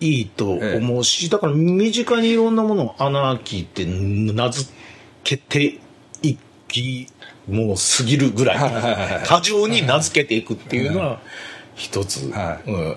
[0.00, 4.70] いいと思うし、だから身近にいろんなものをアナーキーって名付
[5.24, 5.78] けて
[6.22, 6.36] い
[6.68, 7.08] き、
[7.48, 11.20] もう過ぎるぐらい、過剰に名付けていくっていうのは、
[11.74, 12.96] 一つ、はいうん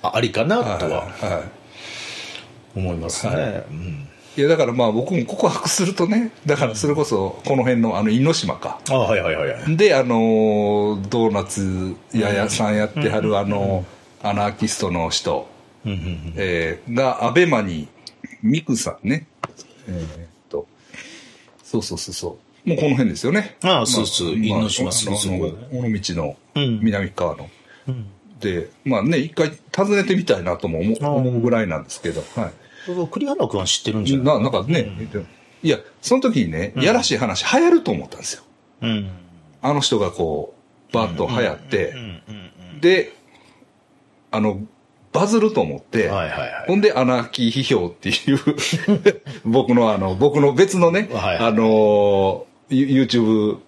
[0.00, 1.42] あありかなとは
[2.76, 3.64] 思いますね。
[3.70, 8.78] うんいや、だからまあ僕も告白するとね、だからそれこそこの辺のあの、猪島か。
[8.88, 9.76] あはいはいはいはい。
[9.76, 13.84] で、あの、ドーナツ屋屋さんやってはるあの、
[14.22, 15.48] アナーキストの人、
[16.36, 17.88] えーが、アベマに、
[18.40, 19.26] ミクさんね。
[19.88, 20.68] えーっと、
[21.64, 22.47] そうそうそうそう。
[22.68, 23.56] もうこの辺ですよね。
[23.62, 27.48] ああそうそうまあ猪島すぐそこ尾道のうん南側の。
[27.88, 28.06] うん
[28.40, 32.52] で、まあね、一回訪ねてみたいなとも思うぐらいなんですけど、はい。
[33.10, 34.24] 栗原君は知ってるんじゃない？
[34.36, 34.92] ななんかね、
[35.60, 38.44] いや、その時にね、やらしい話流行ると思ったんですよ。
[38.82, 39.10] うん。
[39.60, 40.54] あの人がこ
[40.88, 43.12] う、バッと流行ってう、んうんで、
[44.30, 44.60] あの、
[45.12, 46.14] バズると思って、うん。
[46.14, 46.50] はいはいはい。
[46.68, 48.38] ほんで、アナーキー批評っていう、
[49.44, 53.58] 僕のあの、僕の別のね、はいあの、ユ YouTube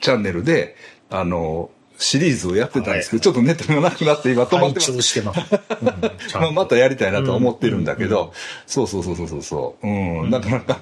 [0.00, 0.76] チャンネルで、
[1.10, 5.02] あの、シリーズをやってたんですけど、ちょっとネタがなくなって今止まってます。
[5.02, 5.40] してます。
[6.34, 8.32] まあ、またやりたいなとは思ってるんだけど、
[8.66, 9.90] そうそうそうそうそう、う。
[10.26, 10.80] ん、なかなか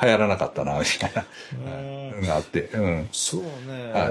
[0.00, 1.26] 流行らなかったな、みたいな、
[2.20, 3.08] のがあって、うん。
[3.10, 3.48] そうね。
[3.94, 4.10] あ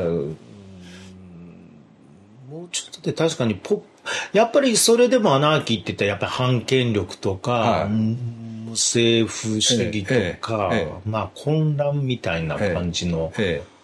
[2.50, 3.84] もうちょっとで確かにポップ、
[4.32, 7.84] やっぱりそれでもアナーキーって言ったらやっぱり反権力とか、はい。
[7.86, 8.47] うん
[8.78, 10.72] 政府主義とか、
[11.06, 13.78] まあ混乱みたいな感じの、ええ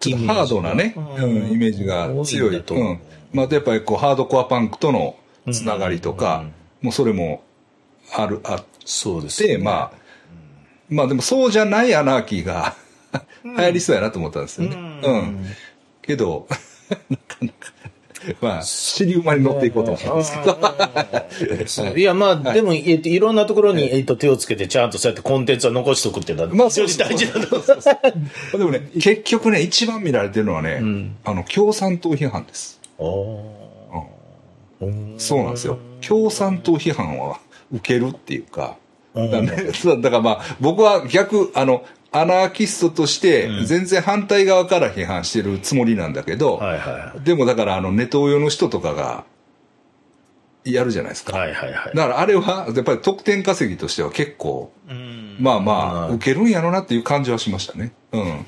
[0.00, 2.62] ちょっとハードなね、イメージがうん、イメージが強い。
[2.62, 3.00] と思ううん。
[3.32, 5.16] まあ、やっぱりこう、ハードコアパンクとの
[5.50, 6.44] つながりとか、
[6.82, 7.42] もうそれも
[8.12, 9.92] ある、あっそうですて、まあ、
[10.90, 12.76] まあでもそうじゃないアナーキーが
[13.44, 14.76] 流行りそうやなと思ったんですよね。
[14.76, 15.46] うん。
[16.02, 16.46] けど、
[17.08, 17.72] なかなか、
[18.40, 21.96] まあ、尻馬に乗っていこうと思ったんですけど。
[21.96, 27.64] いや、まあ、でも、えっと、いろんなところに、えっと、手をつけて、ちゃんとそうやってコンテンツは残しておくっていうのは、まあ非常に大事だと思
[28.54, 28.58] う。
[28.58, 30.82] でもね、結局ね、一番見られてるのはね、
[31.24, 32.80] あの、共産党批判です。
[35.18, 35.78] そうなんですよ。
[36.06, 37.38] 共産党批判は
[37.72, 38.76] 受けるっていうか、
[39.14, 41.84] だからまあ、僕は逆、あの、
[42.16, 49.24] アナーキストとして、全然反対側から批判してるつもりなんだけど、はいはでもだから、あの、ネトウヨの人とかが、
[50.64, 51.24] やるじゃないですい。
[51.26, 51.36] か。
[51.36, 51.96] はいはいはい。
[51.96, 54.72] だからあれは、やっぱり得点稼ぎとしては結構、
[55.38, 55.72] まあま
[56.04, 57.92] あ、受けるんやろなっていう感じはしましたね。
[58.12, 58.46] うん。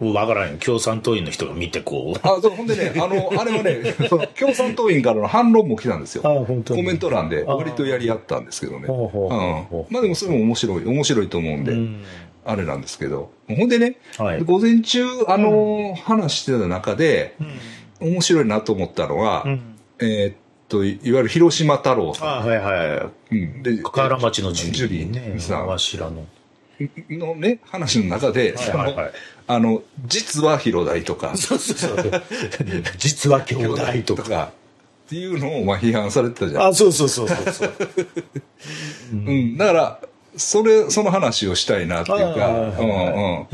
[0.00, 0.14] うん。
[0.14, 0.56] わからんよ。
[0.58, 2.20] 共産党員の人が見てこう。
[2.26, 3.94] あ、そう、ほんでね、あの、あれはね、
[4.38, 6.22] 共産党員からの反論も来たんですよ。
[6.24, 8.86] あ本当にコメント欄で割とやり合ったんですけどね。
[8.86, 9.28] ほ
[9.70, 9.94] うん。
[9.94, 12.02] まあでもそれも面白い、面白いと思うんで、ん
[12.48, 13.30] あれなんですけど。
[13.46, 17.36] ほんでね、はい午前中、あの、話してた中で、
[18.00, 19.44] 面白いなと思ったのは、
[19.98, 20.36] えーっ
[20.66, 23.34] と、いいわゆる広島太郎さあはいはい。
[23.34, 23.38] ん。
[23.38, 23.62] うん。
[23.62, 25.10] で、河原町のジュリー。
[25.10, 25.38] ね。
[25.40, 26.24] さんわしらの。
[27.10, 29.12] のね、話の中で、はいはい
[29.46, 32.22] あの、実は広大とか、そうそうそう。
[32.96, 34.22] 実は兄弟とか。
[34.22, 34.52] か、
[35.06, 36.66] っていうのをまあ批判されてたじゃん。
[36.68, 37.72] あ、そうそうそうそうそう。
[39.12, 40.00] うん、だから、
[40.38, 43.46] それ、その話をしたいなっていうか。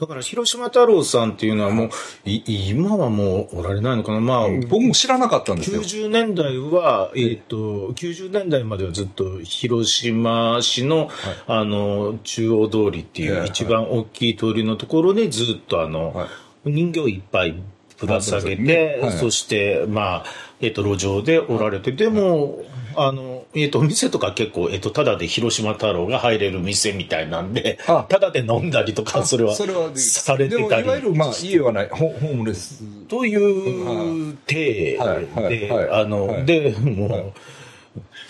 [0.00, 1.90] だから、広島太郎さんっていうのはもう、
[2.24, 4.20] い今はもうおられないのかな。
[4.20, 5.82] まあ、僕も知らなかったんですよ。
[5.82, 11.10] 90年代は、えっ、と、90年代まではずっと広島市の、
[11.46, 16.24] あの、中央通りっていはいう一番大きい通りのところでずっとあの、は
[16.64, 16.70] い。
[16.70, 17.62] 人形いっぱい
[17.98, 18.98] ぶら下げて、ね。
[19.02, 19.12] はい。
[19.12, 20.24] そして、まあ、
[20.62, 22.64] えっ、と、路上でおられて、でも、
[22.96, 28.06] あの、えっ、と、お店とか結構、えっ、と、ただで広島太郎が入れる店みたいなんで、あ。
[28.08, 30.84] ただで飲んだりとか、それは、それはでされてたり。
[30.84, 32.82] いわゆる、まあ、家はない、ホホームレス。
[33.08, 35.26] という体はい。
[35.26, 35.58] はい。
[35.58, 35.90] で、はい。
[36.02, 36.44] あの、はい。
[36.44, 37.40] で、もう、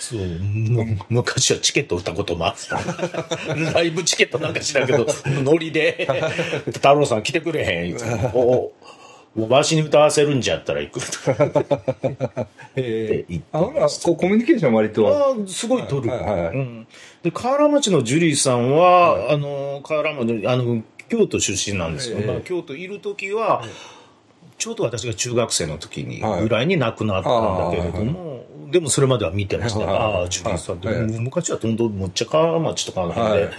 [0.00, 2.80] そう、む昔はチケット売ったこともあった。
[3.74, 6.08] ライブチケットなんかしだけど、ノリで、
[6.72, 8.04] 太郎さん来てくれへん、いつ
[9.34, 12.46] もおおわしに歌わせるんじゃったら行くとか。
[12.76, 13.24] え。
[13.28, 15.08] であほらこうコミュニケーション割と。
[15.08, 16.10] ああ、すごい取る。
[16.10, 16.56] はいはいはい。
[16.56, 16.86] うん、
[17.22, 22.18] で、河原町のジュリーさんは、あの、河原町、あの、京都出身なんですよ。
[22.20, 22.42] え。
[22.44, 23.64] 京都いる時は、
[24.58, 26.42] ちょうど私が中学生の時に、はい。
[26.42, 29.80] ぐらいに亡くなったんだけれども、でもそれまでは見てました。
[29.80, 33.50] はいああ、ジュリーさんって、昔はどんどんむっちゃ河原町とかの辺で、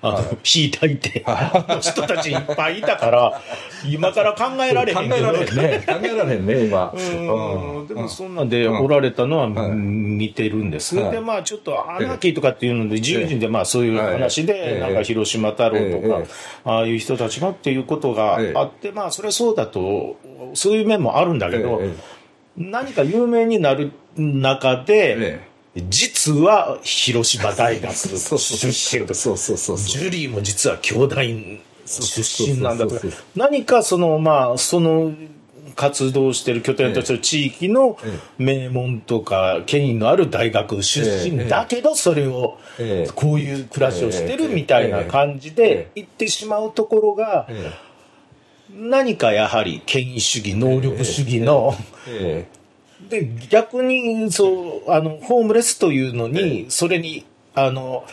[0.00, 0.70] はいあの、引い。
[0.70, 3.40] たいて、あの人たちいっぱいいたから、
[3.88, 5.84] 今から考えられへん考えられへんね。
[5.86, 6.92] 考えられへんね、今。
[6.94, 7.86] うん。
[7.86, 10.96] でもそんなんでおられたのは見てるんです。
[10.96, 11.12] はい。
[11.12, 14.44] で、まあちょっとアナーキーとかっていうので、自由人でまあそういう話え。
[14.44, 16.08] で、えなんか広島太郎とええ。
[16.08, 16.22] か、
[16.64, 20.16] ああいう人たちのっていうことがあって、まあそれはそうだと、
[20.54, 21.94] そういう面もあるんだけどえ、
[22.56, 25.47] 何か有名になる中で、え
[25.88, 29.78] 実は広島大学出身とかそうそうそう。
[29.78, 31.16] ジュリーも実は兄弟
[31.86, 35.12] 出身なんだとそうそうそう何かそのまあその
[35.74, 37.96] 活動してる拠点としてる地域の
[38.36, 42.58] 名門とか権威のある大学出身だけどそれを
[43.14, 47.48] こういう暮らしをしてるみたいな感じで行ってしまうところが
[48.70, 51.74] 何かやはり権威主義能力主義の
[53.08, 58.04] で逆にそうあのホームレスというのにそれにあの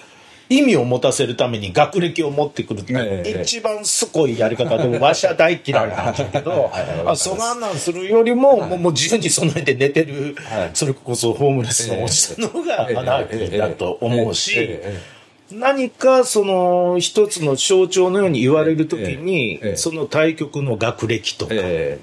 [0.48, 3.42] 意味を持たせるために学歴を持ってくるってええ。
[3.42, 6.72] 一番すごいやり方でわしは大嫌いなんだけど
[7.06, 10.70] あそがんなんするよりももうもう自由に備えて寝てるはい。
[10.74, 15.16] それこそホームレスのおじさんの方がアナーキーだと思うしええ。
[15.52, 19.76] 何かその一つの象徴のように言われるときにええ。
[19.78, 22.00] その対局の学歴とかえ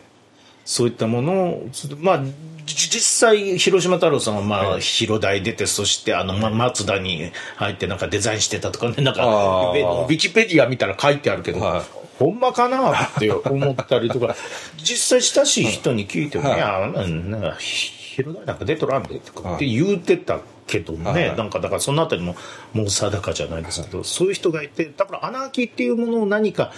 [0.65, 2.23] そういったものを、まあ、
[2.65, 11.83] 実際、広島太郎さんは、まあ、広大出て、そして、あの、ま、松田に入って、なんかデザインしてたとかね、なんか、ウィキペディア見たら書いてあるけど、はい、
[12.19, 13.05] ほんまかな？
[13.05, 14.37] って思ったりとか、
[14.79, 16.59] 実際親しい人に聞いても、い。
[16.59, 22.37] や、なんか、広大なんか出とらんでとかって言うてたけどね、なんかだからそのあたりも
[22.73, 26.73] もう定かじゃないですけど、そういう人がいて、だからアナーキーっていうものを何か、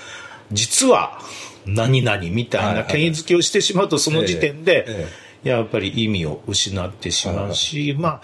[0.53, 1.19] 実は
[1.67, 5.09] 何々みたいな権威づけをしてしまうと、その時点で、
[5.43, 8.23] やっぱり意味を失ってしまうし、まあ、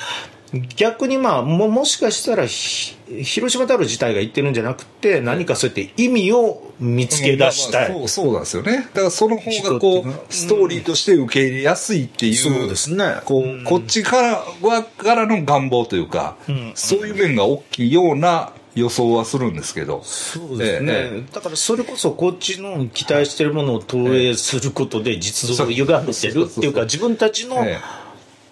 [0.76, 8.78] 逆にまあももしかしたら広島太郎自体が言ってるんじゃなくて何かそうやって意味を見つけ出したい、そうそうなんですよね。
[8.78, 13.20] だからその方がこうストーリーとして受け入れやすいっていう、そうですね。
[13.26, 16.36] こう、こっちからはからの願望というか、
[16.74, 20.02] そういう面が大きいような予想はするんですけど。
[20.04, 20.92] そうですね。
[20.92, 27.56] ええ、だからそれこそこっちの期待してるものを投影することで実像を歪めてるっていうか自分たちの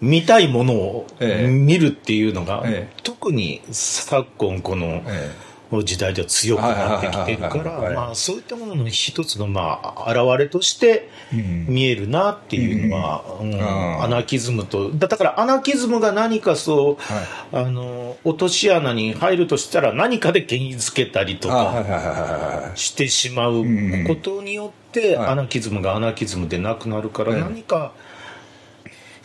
[0.00, 2.64] 見たいものを見るっていうのが、
[3.02, 5.02] 特に昨今この、
[5.70, 13.52] 時代では強くなってきてるから、まあ、そういったものの一つの、まあ、現れとして見えるなっていうのは、うん。
[13.52, 16.96] うん、アナキズムと、だからアナキズムが何かそう、
[17.52, 23.64] はい、あの、落とし穴に入るとしたら何かで権威づけたりとかしてしまう
[24.06, 27.92] ことによって、アナキズムがアナキズムでなくなるから、何か、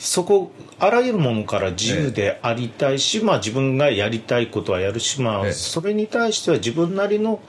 [0.04, 7.42] そこあらゆるものから自由でありたいし、まあ、自分がやりたいことはやるし、まあ、それに対しては自分なりの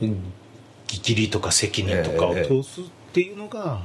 [0.00, 3.82] 義理とか責任とかを通すっていうのが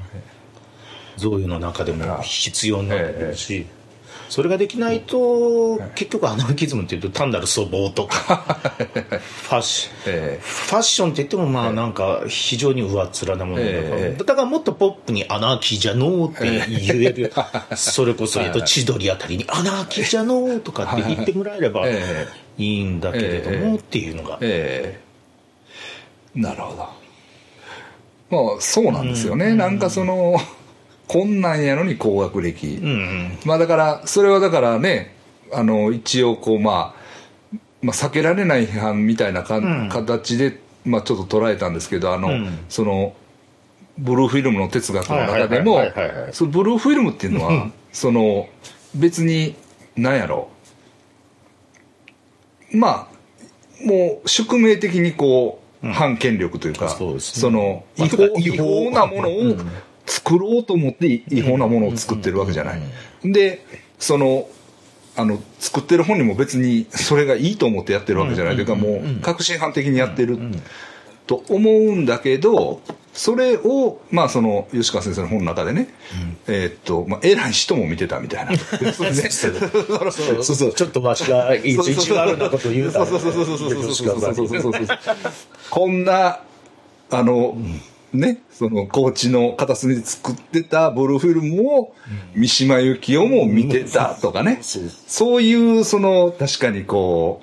[1.17, 3.65] 贈与の中でも必要になってくるし。
[4.29, 8.45] それができないと、結局アナキズムっていうと単なる粗暴とか。
[9.45, 17.33] ファッシファッションって言ってもまあなんか非常に上っ面なものだから、えー、だからもっとポップにアナーキーじゃのーって言える、
[17.75, 21.93] それこそ、えっと、千鳥あたりにアナーキーじゃのーとかって言ってもらえればい。
[22.57, 24.39] いんだけれどもっていうのが。
[26.33, 27.05] なるほど。
[28.29, 29.47] まあそうなんですよね。
[29.47, 30.37] うん、なんかその、
[31.07, 35.15] こんなんやのに高学歴、うんうん、まあだからそれはだからね
[35.53, 43.15] あの一応こう、まあ、まあ避けられない批判みたいなか、うん、形で、まあ、ちょっと捉えたんですけどあの、うん、その
[43.97, 45.81] ブルーフィルムの哲学の中でも
[46.31, 48.49] そのブルーフィルムっていうのは、うん、その
[48.95, 49.55] 別に
[49.95, 50.49] 何やろ。
[52.73, 53.15] うまあ
[53.85, 57.19] もう宿命的にこう、反権力というか、そ、ね、
[57.51, 58.91] の違法違法。
[58.91, 59.55] なものを
[60.05, 62.81] 作ろうと思って違法なものを作ってるわけじゃない。
[63.23, 63.65] で、
[63.99, 64.47] その、
[65.15, 68.55] あの、作ってる本人も別にそれがいいと思ってやってるわけじゃない。
[68.55, 70.37] というかもう、確信犯的にやってる
[71.25, 72.81] と思うんだけど、
[73.13, 75.87] それを、まあその、吉川先生の本の中でね、
[76.47, 78.57] うん、えー、っと、まあ偉い人も見てたみたいな。
[78.91, 80.73] そうそうそう。
[80.73, 84.87] ちょっとわしが意地悪なこと言うたそうそうそうそうそうそうそうそうそう。
[85.69, 86.41] こんな、
[87.09, 87.81] あの、うん
[88.15, 91.95] ね、その高知の片隅で作ってたブルーフィルムを
[92.35, 97.41] 三島由紀夫も見てたとかね、そういうその確かにこ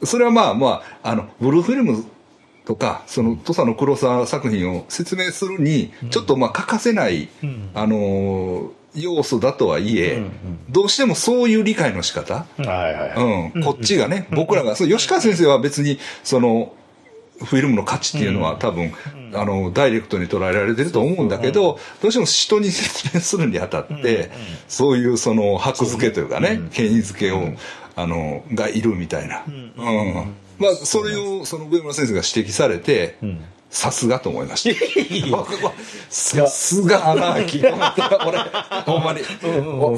[0.00, 2.04] うそれはまあまああのブルーフィルム
[2.64, 7.28] とかその土佐の黒沢作品を説明するにちょっとまあ欠かせない、
[7.74, 10.22] あの要素だとはいえ、
[10.70, 12.46] どうしてもそういう理解の仕方、
[13.54, 16.72] うん、こっちがね、僕らが、そう吉川先生は別に、その、
[17.44, 18.92] フィルムの価値っていうのは多分、
[19.32, 24.30] うん、あのダイレクトに捉えられてると思うんだけど、どうしても人に 説明するにあたって、
[24.68, 27.52] そういうその箔付けというかね、権威付けを、
[27.96, 29.72] あのがいるみたいな、うん
[30.58, 33.16] まあそれをその上村先生が指摘されて、
[33.74, 35.44] さすがと思いました。
[36.08, 37.66] さすがアナーキー。
[38.24, 38.38] 俺、
[38.84, 39.20] ほんまに。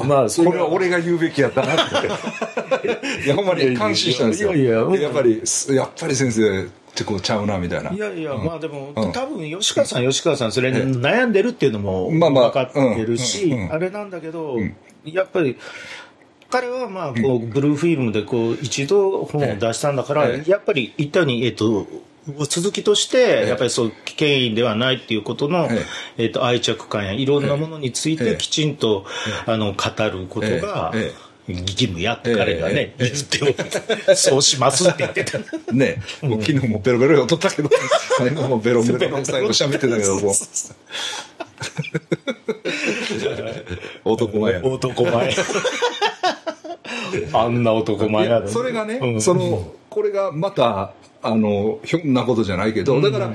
[0.03, 3.23] まあ、これは俺が言うべきやったなって。
[3.23, 4.55] いや、ほんまに感心したんですよ。
[4.55, 7.91] いやいや、やっぱり、やっぱり先生、ってこうちゃうなみたいな。
[7.91, 14.57] いやいや、うん、まあでも、多分吉川さん、吉川さん、それに悩んでるっていうのも分かってるし、あれなんだけど、
[15.05, 15.55] やっぱり、
[16.49, 21.85] 彼はまあこう、ブルーフィルムでこう一度本を出したんだから、やっぱり言ったように、えっと、
[22.47, 25.69] 続きとして、やっぱりそう、権威ではないっていうことの、
[26.17, 29.05] えっと、愛着感やいろんなものについてきちんと、
[29.45, 30.93] あの、語ることが、
[31.47, 35.39] 義務やって彼がね、言ってそうしますって言ってた。
[35.71, 37.69] ね、もう昨日もベロベロとったけど、
[38.17, 40.33] 最後もベロベロ最後喋ってたけども。
[44.03, 44.61] 男前や。
[44.63, 45.35] 男前。
[47.33, 53.31] あんな男前やそれがね、その、これがまた、あの、ひょんなことじゃないけど、だから、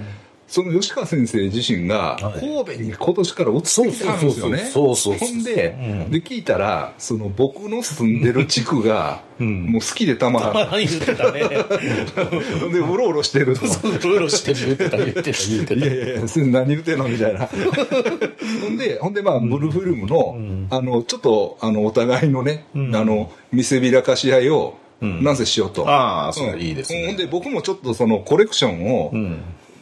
[0.52, 4.58] その吉川先生自身が神戸に今年から移ってきたんですよね。
[4.58, 5.74] そうそうそうほんで、
[6.10, 10.70] で聞いたら、その僕の住んでる地区が、もう好きでたまらん。
[10.72, 11.40] 言ってたね。
[11.40, 13.64] で、うろうろしてると。
[13.64, 15.74] うろうろしてる言ってた、言ってた、言ってた。
[15.74, 17.46] いやいや何言ってんのみたいな。
[17.46, 20.36] ほんで、ほんでまあ、ブルーフィルムの、
[20.68, 25.88] あの、ちょっと、あの、お互いのね、あの、見せびらかし合いを、なんせしようと。
[25.88, 27.06] ああ、それいいですね。
[27.06, 29.12] ほんで、僕もちょっとそのコレクションを、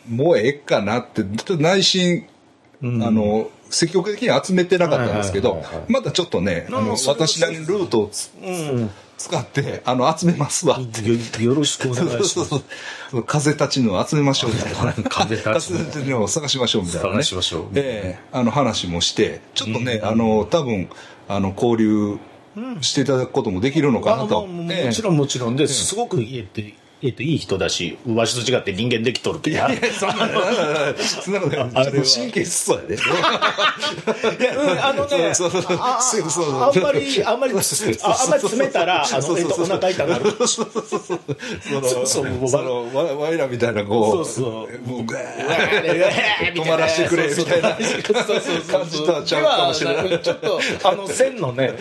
[0.08, 2.24] もうええかなって、ちょっと内心、
[2.82, 8.30] あの、積極的に集めてなかったんですけど、またちょっとね、あの、私なりのルートをつ、
[9.18, 10.78] 使って、あの、集めますわ。
[10.80, 12.28] よよろしくお願いします。
[12.30, 12.62] そうそう
[13.10, 14.92] そう風立ちぬを集めましょうみたいな。
[15.10, 17.12] 風立ちぬ風立ちぬを探しましょうみたいな、ね。
[17.12, 20.88] 探しましょうええあの話もして、ちょっとね、あの、多分、
[21.28, 22.18] あの、交流
[22.80, 24.44] していただくこともできるのかなと。
[24.44, 26.60] あももちろんもちろんです、すごくえっと
[27.02, 29.58] えっといい人だしわしと違って人間できとるけど
[29.98, 30.28] そんな、
[30.98, 31.70] そんなことない。
[31.74, 32.04] あれは。
[32.04, 32.94] 神経質そうやで。
[32.94, 32.98] い
[34.42, 35.78] や、うん、あのね、そうそうそう。
[35.80, 40.30] あんまり、あんまり、ああんまり詰めたら、あの、えっと、お腹痛くなる。
[40.46, 40.70] その、
[41.82, 42.48] そうそう。
[42.48, 44.88] その、わ、わいらみたいな、こう、そうそう。
[44.88, 51.72] もう、ぐわ止止まらしてくれみたいな感じとはちゃうかもしれないちょっと、あの、線のね、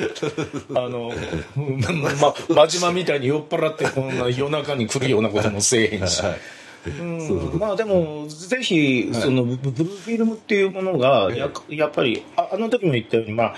[0.76, 1.12] あの、
[1.58, 1.80] うん
[2.22, 6.22] ま、真島みたいに酔っ払って、こんな夜中に来るようなこともせえへんし。
[6.24, 13.56] うんまあでも、ぜひ、その、ブブルーフィルムっていうものが、ややっぱり、ああの時も言ったように、まあ、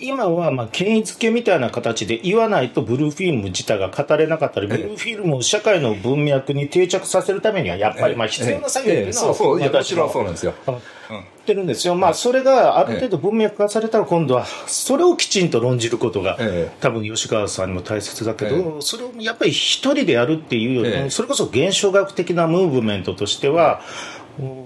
[0.00, 9.28] 今は、まあ、権威付けみたいな形で言わないと、ブルーフィルム自体が語れなかったり、ブルーフィルムを社会の文脈に定着させるためには、やっぱり、まあ、必要な作業っていうのは、
[9.62, 10.54] 私もそうなんですよ。
[10.68, 11.94] ってるんですよ。
[11.94, 21.10] まあ、それがある程度文脈化されたら、今度は、それをきちんと論じることがええ、多分吉川さんにも大切だけえど、それをやっぱり一人でやるっていうよりも、ええ。
[21.10, 23.80] それこそ現象学的なムーブメントとしては、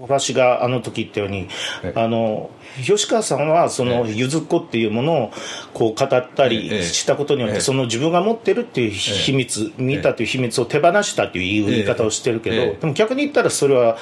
[0.03, 1.49] 私があの時言ったように、
[1.83, 2.01] ええ。
[2.01, 2.51] あの、
[2.85, 5.33] 吉川さんは、その、ゆずっこっていうものを、
[5.73, 6.83] こう、語ったりええ。
[6.83, 7.61] したことによって、ええ。
[7.61, 12.77] その自分が持ってるっていう秘密、見たという秘密を手放したっていう言い方をしてるけど、ええ。
[12.81, 13.99] でも逆に言ったらそれは、あ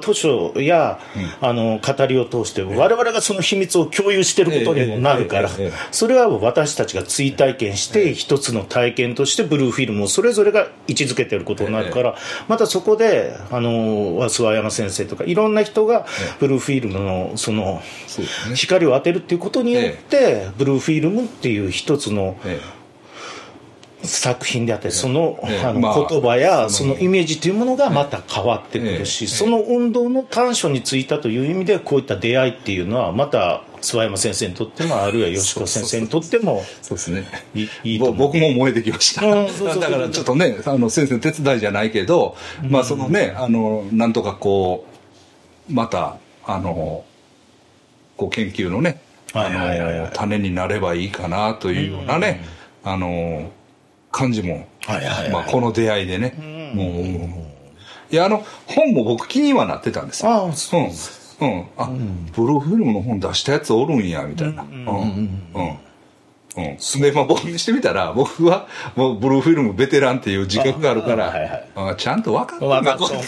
[0.00, 0.98] 図書や、
[1.40, 5.66] あの語りを通して我々がその秘密を共有していることにもなるからええええ。
[5.66, 12.16] ええそれは私たちが追体験して一つの体験としてブルーフィルムをそれぞれが位置づけていることになるから
[12.48, 13.70] またそこであの
[14.28, 16.06] 諏訪山先生とかいろんな人が
[16.40, 17.82] ブルーフィルムのその。
[18.54, 22.60] 光を当てるっていうことによってブルーフィルムっていう一つのえ
[24.04, 25.64] 作品であったりその,、ええ。
[25.64, 37.26] あのまあ言葉やそのイメージというものがまた変わってくるし、ええその運動の短所についたという意味でこういった出会いっていうのはまた諏訪山先生にとってもあるいは吉川先生にとってもそうですね。
[37.54, 39.22] いい僕も燃えてきました。
[39.22, 42.36] だからちょっとね、あの、先生の手伝いじゃないけど、
[42.68, 44.86] まあそのね、あの、なんとかこ
[45.70, 47.04] う、また、あの、
[48.16, 49.00] こう研究のね、
[49.32, 52.44] 種になればいいかなというようなね、
[52.84, 53.50] あの、
[54.14, 54.68] 感じも、
[55.32, 60.30] まあこの出会いでね、もう、いや、あの、本も僕気にはなってたんですよ。
[60.30, 60.88] ああそううん。
[61.40, 61.66] うん。
[61.76, 61.90] あ、
[62.36, 64.62] ブルーフィルムの本出したやつおるんや、みたいな。
[64.62, 64.86] うん。
[64.86, 65.78] うん。
[66.56, 67.00] うん。
[67.02, 73.24] で、まあ僕にしてみたら、 僕はもうブルーフィルムベテランっていう自覚があるから、あはいはいあちゃんと分かって分かっこう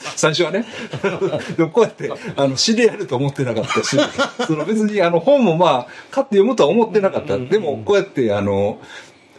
[0.00, 0.64] 最初はね。
[1.56, 3.96] でもこうやって、あの、知り合えると思ってなかったし、
[4.44, 7.38] その別にあの本もまあ、買って読むとは思ってなかった。
[7.38, 8.80] でもこうやって、あの、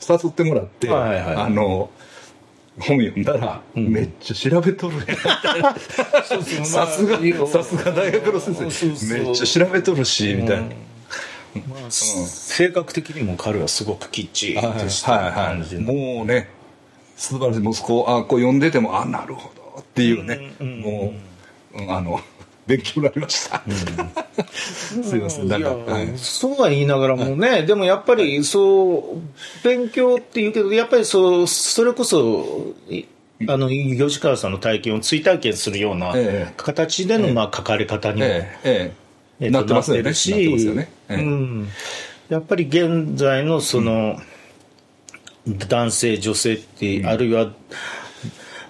[0.08, 1.90] 誘ってもらって、はいはいあの、
[2.80, 6.66] 本読んだら、めっちゃ調べとるやん。
[6.66, 10.64] さすがまあ、さすが大学の先生、めっちゃ調べとるし、みたいな。
[10.64, 15.34] まあ性格的にも彼はすごくきっちりはいとしたはい。
[15.34, 16.50] 感じのもうね、
[17.16, 17.68] 素晴らしい。
[17.68, 21.14] 息子、あ、こう読んでても、あ、なるほどっていうね、も
[21.74, 22.20] う、うんあの、
[22.68, 23.64] 勉強になりました。
[24.52, 25.78] すいません、なんか、
[26.18, 33.06] そうは言いながらもね、でもやっぱりそう、勉強って言うけど、やっぱりそう、それこそ、い
[33.48, 36.54] あの、吉川さんの体験を追体験するようなええ。
[36.58, 38.94] 形での、まあ、書かれ方にも、え
[39.40, 40.90] え、なってますよすよね。
[41.10, 41.16] ええ。
[41.18, 41.68] うん、
[42.30, 44.20] やっぱり現在のその、
[45.46, 47.54] 男性女性って、あるいは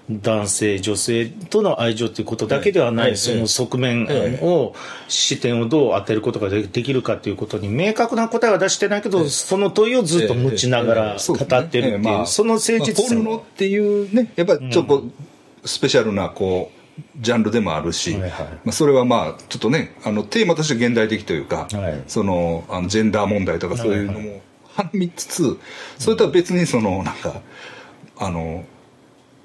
[0.09, 4.73] 男性女性との愛情ということだけではない、ええその側面えを、
[5.09, 15.03] 視点をどう当てることがでできるかということに明確な答えは出してないけど、その問いをずっと持ちながら語ってるっていう、その誠実まあ、ポさルノっていうね、やっぱりちょっと
[15.65, 16.77] スペシャルな、こう、
[17.19, 18.31] ジャンルでもあるし、はいはい。
[18.31, 22.03] まあ、それはまあ、ちょっとね、あの、テーマとして現代的というか、はい。
[22.07, 24.41] その、あのジェンダー問題とかそういうのも
[24.77, 25.59] はみつつ、
[25.97, 27.41] それとは別にその、なんか、
[28.17, 28.63] あの、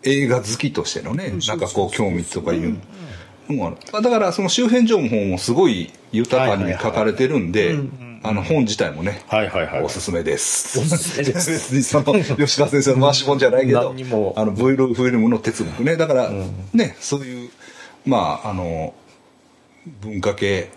[0.05, 2.77] 映画好きとしてのね、なんかこう、興味とかいう、
[3.49, 3.59] うん。
[4.03, 7.77] だからその周辺情報もすごい豊かに書かれてるんで、
[8.23, 9.83] あの本自体もね、はいはいはい。
[9.83, 10.79] おすすめです。
[10.79, 11.83] おすすめです。
[11.83, 13.95] その吉田先生の回し本じゃないけど
[14.37, 15.97] あの V ルフィルムの哲学ね。
[15.97, 16.33] だから、
[16.73, 17.51] ねそういう
[18.07, 18.95] まああの
[20.01, 20.71] 文化系、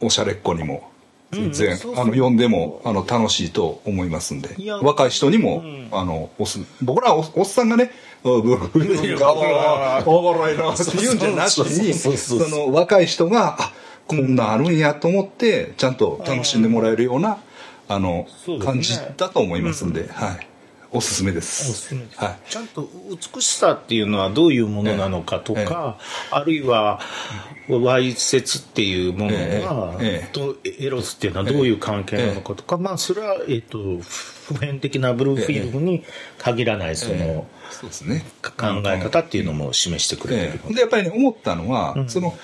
[0.00, 0.90] おしゃれっ子にも
[1.32, 4.56] 全然、あの読んでもあの楽しいと思いますんで。
[4.82, 7.90] 若い人にも、あのおす僕らおおっさんがね
[8.24, 9.32] 「あブルフィルムが
[10.06, 13.72] おもろいな」って言うんじゃなしにその若い人があ
[14.06, 17.38] こんなんあるんやと思ってちゃんと楽しんでもらえるような、
[17.88, 18.26] あの
[18.62, 20.46] 感じだと思いますんで、はい、
[20.96, 21.70] おすすめです。
[21.70, 22.50] おすすめですはい。
[22.50, 22.88] ちゃんと
[23.34, 25.98] 美しさっていうのはどういうものなのかとか、
[26.30, 27.00] あるいは
[27.68, 30.28] わいせつっていうものが、ええええ。
[30.32, 36.04] とエロスっていうのはどういう関係なのかとか、まあそれは、えっと普遍的なブルーフィルムに
[36.38, 38.24] 限らないその、そうですね。
[38.42, 40.52] 考え方っていうのも示してくれてる。
[40.54, 40.74] ええ。
[40.74, 42.38] でやっぱりね思ったのは、その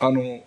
[0.00, 0.40] あの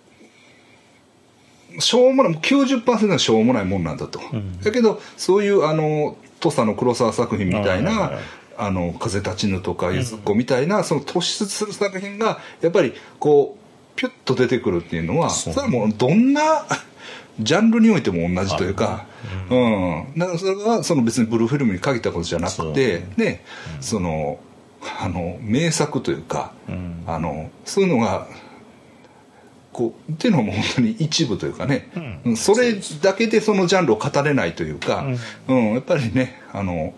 [1.80, 4.20] しょうもないもう90%はしょうもないもんなんだと、
[4.64, 8.23] だけどそういうあの土佐の黒沢作品みたいな、はいはいはい。
[8.57, 13.61] あの風立ちぬとかゆずっこみたいな、その突出する作品がやっぱりこう
[13.95, 16.65] ピュッと出てくるっていうのはそれはもうどんな
[17.39, 19.05] ジャンルにおいても同じというか、
[19.49, 23.43] うん、だからそれはその別にブルーフィルムに限ったことじゃなくて、ね、
[23.80, 24.39] その
[24.99, 26.53] あの名作というか、
[27.07, 28.27] あのそういうのが
[29.73, 31.89] こうっていうのはもう本当に一部というかね、
[32.26, 32.38] うん。
[32.38, 35.06] それだけでそのジャンルを語れないというか、
[35.48, 35.73] うん。
[35.73, 36.93] やっぱりねあの、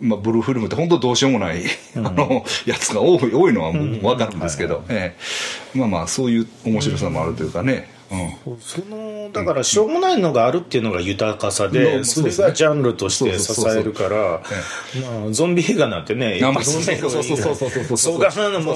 [0.00, 1.62] まあ、ブルーフィルムって本当どうしようもない、
[1.96, 5.16] あのやつが多い多いのはもう分かるんですけど、え
[5.74, 5.78] え。
[5.78, 8.58] まあまあそういう面白さもあるというかね、うん。
[8.60, 12.04] そのだからしょうもないのがあるっていうのが豊かさうで、ん。
[12.04, 14.42] それがジャンルとして支えるから
[15.02, 18.74] まあゾンビ映画なんてねあまあそうそうそうそうそうそうそうがなのも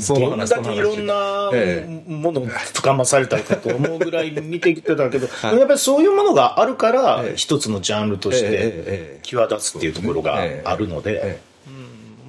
[0.00, 11.20] どんだけいろんなえものを深まされたかと思うぐらい見てきてたけど、やっぱりそういうものがあるからええ一つのジャンルとしてえ際立つっていうところがあるので。
[11.24, 11.52] え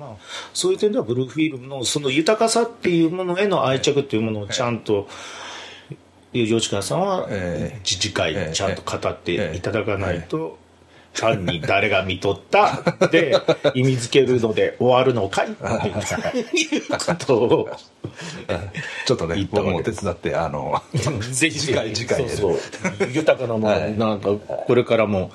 [0.04, 0.16] まあ、
[0.54, 5.08] そういう点ではブルーフィルムのその豊かさっていうものへの愛着っていうものをちゃんと
[6.34, 7.80] 吉川さんはええ。
[7.84, 8.54] 次次回ええ。
[8.54, 10.58] ちゃんと語っていただかないと
[11.14, 12.82] 単に誰が見とった
[13.12, 13.36] で
[13.76, 15.52] 意味付けるので終わるのかい？
[15.52, 15.60] って
[16.58, 17.70] いうことを
[19.06, 20.82] ちょっとね僕も手伝ってあの
[21.32, 22.58] ぜひ次回次回でそう
[22.98, 23.10] そう。
[23.12, 25.32] 豊かなものなんかこれからも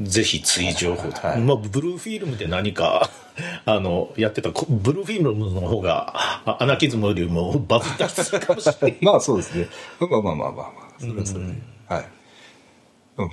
[0.00, 1.40] ぜひ追情報はい。
[1.40, 3.10] まあ、ブルーフィルムで何か
[3.66, 6.12] あのやってたこブルーフィルムの方が
[6.44, 8.96] あアナキズムよりもバズったりするかもしれない。
[9.02, 9.68] まあそうですね。
[10.00, 10.94] まあまあまあまあまあ。
[10.98, 11.52] それはそれで。
[11.88, 12.04] はい。
[13.18, 13.30] うん。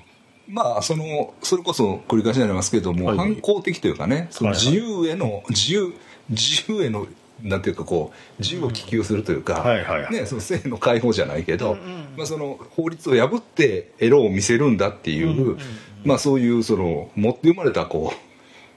[0.47, 3.17] まあ、その、それこそ繰り返しになりますけれども、はい。
[3.17, 4.65] 反抗的というかね、そのはいはい。
[4.65, 5.93] 自由への、自由、
[6.29, 7.07] 自由への、
[7.41, 10.11] なんていうかこう、自由を希求するというか、はいはいはい。
[10.11, 11.77] ね、その性の解放じゃないけど、
[12.17, 15.57] まあその法律を破ってエロを見せるんだっていう、
[16.03, 18.17] まあそういうその、持って生まれたこう、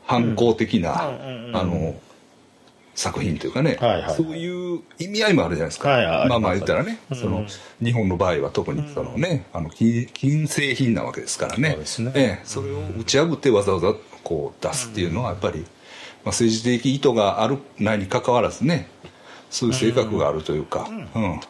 [0.06, 1.10] 反抗的な、
[1.52, 1.94] あの、
[2.94, 3.76] 作品というかね、
[4.16, 5.88] そういう意味合いもあるじゃないですか。
[6.28, 7.44] まあまあ言ったらね、その
[7.82, 11.76] 日本の場合は特にそのね、あの金金製品なわけですからね。
[11.84, 15.68] そえそれを打ち破ってわざわざこう出すっていうのはやっぱり、まあ、
[16.26, 18.88] 政治的意図があるないにかかわらずね
[19.51, 21.40] そういう性格があるというか、うん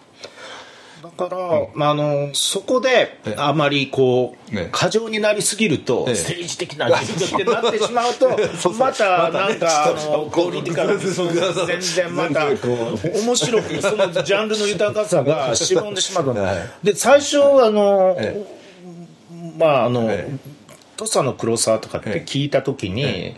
[1.04, 3.34] だから、まあ、あのそこでええ。
[3.36, 4.68] あまりこう、ええ。
[4.72, 6.14] 過剰になりすぎると、ええ。
[6.14, 8.30] 政治的な自分ってなってしまうと
[8.72, 16.40] またなんか、あちょっとのポリティカルにそうそうそう全然また面白くそのジャンルの豊かさがしぼんでしまうの。
[16.42, 16.56] はい。
[16.82, 18.42] で最初あの、え
[19.58, 20.36] まああの、ええ。
[20.96, 23.36] 土佐の黒沢とかって聞いた時に、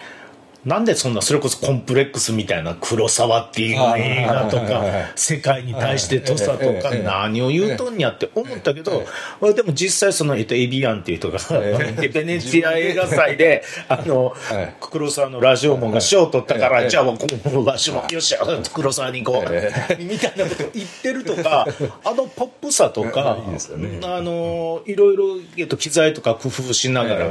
[0.67, 4.83] なんでそんなそれこそコンプレックスみたいな黒沢っていう映画とか
[5.15, 9.05] 世界に対して土佐とかええ何を言うとんやって思ったけど、
[9.41, 14.75] まあでも実際その、えっと、エビアンっていう人が、えベネチア映画祭で、あの、はい。
[14.81, 18.39] 黒沢のラジオモンが賞を取ったから、ええじゃあもうこのラジオモン、よっしゃ、
[18.75, 21.67] 黒沢に行こう、えみたいなこと言ってるとか、
[22.05, 25.25] あのポップさとか、あの、いろいろ、
[25.57, 27.29] えっと、機材とか工夫しながら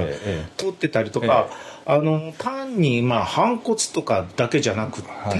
[0.56, 1.50] 撮ってたりとか、
[1.88, 5.36] あの、単に、まあ、反骨とかだけじゃなくて、は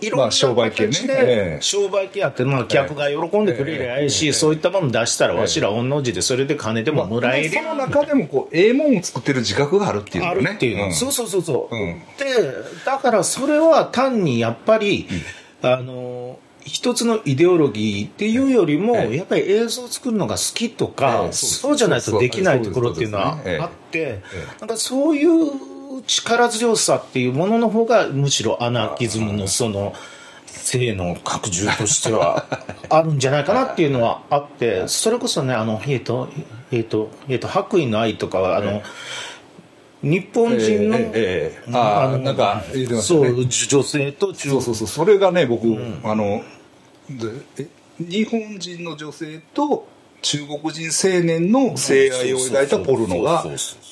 [0.00, 0.06] い。
[0.06, 0.92] い、ろんなまあ商売系ね。
[0.92, 1.58] 形で、ええ。
[1.60, 7.50] 商売系やって、まあ、客が喜んでくれりゃいいし、そういったもの出したら、わしら御の字で、それで金でももらえる。
[7.50, 10.34] その中でもこうええもんを作ってる自覚があるっていうね。
[10.34, 10.92] るっていうの、ん。
[10.94, 12.00] そうそうそうそう、うん。
[12.18, 12.50] で
[12.86, 15.06] だからそれは単にやっぱり、
[15.60, 19.16] あの一つのイデオロギーっていうよりも、ええ。
[19.16, 21.32] やっぱり映像を作るのが好きとか、ええ。
[21.32, 24.20] そうじゃないとできないところっていうのはあって、
[24.60, 25.69] なんかそういう
[26.06, 29.94] 力強さっていうものの方がむしろアナーキズムのその
[30.46, 32.46] 性の拡充としては
[32.88, 36.28] あるんじゃないかなっていうのはあってそれこそねあのえっ、と
[36.70, 38.82] えっ、とえっ、と白衣の愛とかはあの、
[40.02, 42.62] 日本人の、ええええああなんか
[43.02, 44.88] そう女性と中そうそうそう。
[44.88, 45.66] それがね僕、
[46.04, 46.42] あの
[47.98, 49.86] 日本人の女性と
[50.22, 53.44] 中国人青年の性愛を描いたポルノが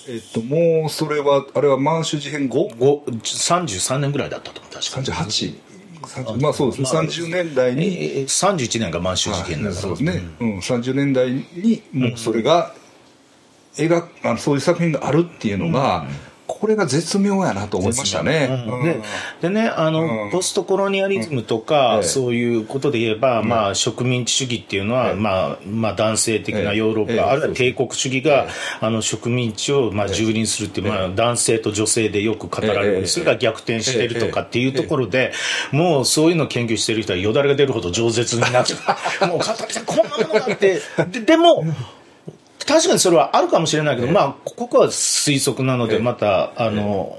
[0.09, 2.71] えっともうそれはあれは満州事変後？
[2.79, 5.69] ご33年ぐらいだったと思う確か38
[6.03, 12.73] 30まあそうですね、30年代にええ31年が満州事件だからそうですね、うん、30年代にもうそれが
[13.75, 16.07] 描くあのそういう作品があるっていうのが、
[16.49, 18.67] これが絶妙やなと思いましたね。
[18.67, 18.83] うん。
[18.83, 19.01] で
[19.43, 20.31] でねあの、うん。
[20.31, 27.21] ポストコロニアリズムとか、ええそういうことで言えば、まあ、植民地主義っていうのは、ええまあまあ、男性的なヨーロッパ、ええ。
[27.21, 28.49] あるいは帝国主義が、え
[28.81, 33.07] あの植民地を、まあ、蹂躙するっていう、まあ、男性と女性でよく語られる、ええ。
[33.07, 35.33] それが逆転してるとかっていうところで、
[35.71, 38.73] もうそういうのを研究してる人はよだれが出るほど饒舌になって
[39.27, 40.81] もう片木さんこんなものがあって。
[41.11, 41.65] ででも
[42.69, 46.01] 確かにそれはあるかもしれないけど、まあ、ここは推測なので、ええ。
[46.01, 47.19] また、あの、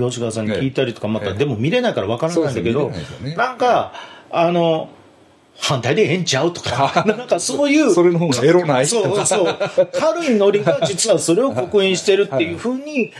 [0.00, 3.34] 吉川さんに聞いたりとか、また、でも見れないからわからないんだけどね。
[3.36, 3.92] なんか、
[4.30, 4.88] あの、
[5.58, 8.86] 反対でええんちゃうとか、 なんかそういう、それの方がエロない？
[8.86, 9.56] そうそう、
[9.92, 13.12] 軽いノリが実はそれを刻印してるっていうふうに、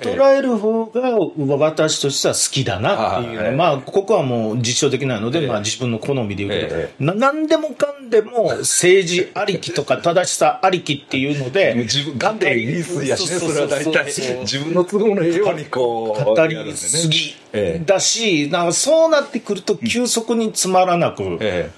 [0.00, 5.46] 捉える方が私としては好きだなっていうはいのまあ、ここはもう実証的なので、ええ。
[5.46, 14.04] まあ自分の好みで言うけど何でもかんでも政治ありきとか正しさありきっていうので、 自分、ガンで言い過ぎやしね、それは大体。
[14.42, 16.24] 自分の都合のええようにこう。
[16.24, 17.82] 語りすぎええ。
[17.84, 21.70] だし、なんかそうなってくると急速につまらなく、え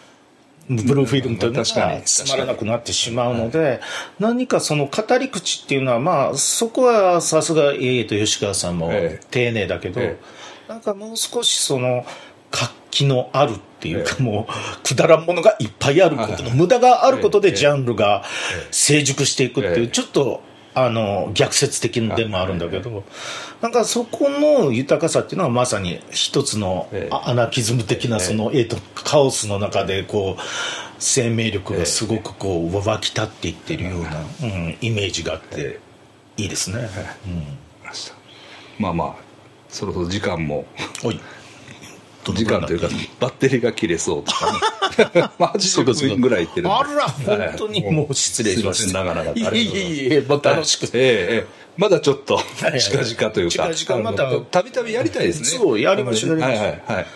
[0.68, 1.64] ブルーフィルムというのが
[2.04, 3.80] つまらなくなってしまうので、
[4.18, 9.26] 何かその語り口っていうのは、まあ、そこはさすが、ええと吉川さんもええ。
[9.30, 10.18] 丁寧だけど、え
[10.68, 12.04] なんかもう少しその、
[12.50, 18.24] 活気のあるっていうか、もう、くだらんものがいっぱいあることの、無駄があることでジャンルが
[18.70, 19.88] 成熟していくっていう、ええ。
[19.88, 20.42] ちょっと、
[20.86, 23.04] あの、逆説的でもあるんだけど、
[23.60, 30.42] なんかそこの豊かさっていうのはまさに一つのアナキズム的なその、えーと、カオスの中でこう、
[30.98, 35.80] 生命力がすごくこう、湧き立っていってるような、うん、イメージがあって、
[36.36, 36.88] いいですね。
[37.84, 38.14] ました
[38.78, 39.14] まあまあ、
[39.68, 40.64] そろそろ時間も、
[41.02, 41.08] うん。
[41.08, 41.20] おい。
[42.32, 42.88] 時間というか、
[43.20, 44.58] バッテリーが切れそうとかね。
[45.38, 46.72] まあ、80分ぐらいいってる。
[46.72, 47.82] あら、本当に。
[47.90, 49.04] もう失礼しました。
[49.04, 50.50] 長々といえいえいえ、また。
[50.50, 51.46] 楽しくええええ。
[51.76, 52.40] まだちょっと
[52.80, 53.72] 近々というか。
[53.72, 55.46] 近々またたびたびやりたいですね。
[55.46, 57.06] そうやりましょうはいはいはい。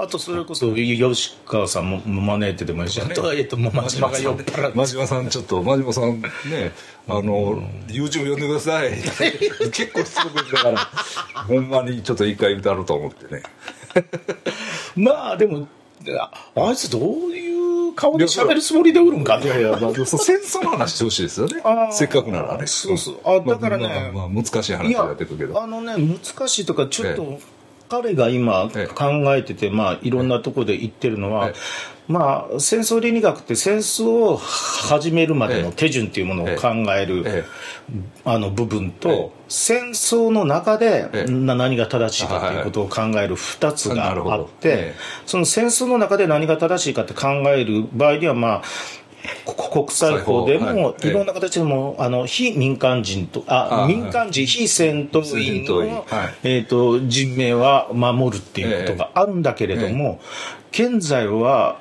[0.00, 4.78] あとそれこそ、吉川さんも招いてでもいいし、あとは、えっと、もう真島が酔っ払って。
[4.78, 6.28] 真島さんちょっと真島さんね
[7.08, 8.92] あの YouTube 読んでください。
[9.72, 10.78] 結構しつこくだから
[11.42, 13.42] ほんまにちょっと一回歌うと思ってね
[14.96, 15.68] まあ、でも、
[16.54, 21.60] ああいつどういう顔で喋るつもりでおるんかいやいや、まあ、戦争の話してほしいですよね。
[21.90, 22.66] せっかくならね。
[22.66, 23.20] そうそう。
[23.24, 23.88] あだからね。
[23.88, 25.60] まあまあまあ難しい話になってくるけど。
[25.60, 27.40] あのね難しいとかちょっえと
[27.88, 28.86] 彼が今ええ。
[28.86, 31.54] 考えてて、まあ、いろんなところで言ってるのは、え
[32.08, 37.44] まあ、戦争倫理学って戦争を始めるまでの手順っていうものを考える、え
[38.24, 39.30] あの部分と、ええ。
[39.48, 44.94] 戦争の中で何が正しいかということを考える2つがあって、ええ
[45.26, 48.62] その戦争の中で何が正しいかって考える場合には、まあ、
[49.44, 51.10] こ国際法でもい。
[51.10, 56.34] ろんな形でもあの非民間人とああ民間人非戦闘員のはい。
[56.44, 60.20] えーと人命は守るっていうことがあるんだけれども
[60.72, 61.80] 現在は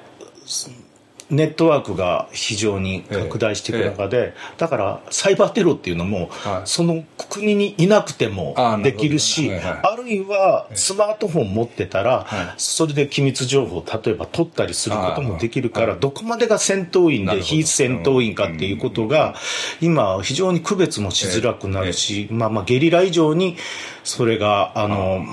[1.29, 6.61] ネットワークが非常に拡大していく中で、だからサイバーテロっていうのも、はい。
[6.65, 9.79] その国にいなくてもできるし、はいはい。
[9.83, 12.53] あるいはスマートフォン持ってたら、はい。
[12.57, 15.99] それで機密情報を例えば取ったりすることもできるから、はい。
[15.99, 19.35] どこまでが戦闘員で非戦闘員かっていうことが、
[19.81, 23.57] 今非常に区別もしづらくなるし、まあまあゲリラ以上に
[24.05, 25.25] それが、あの、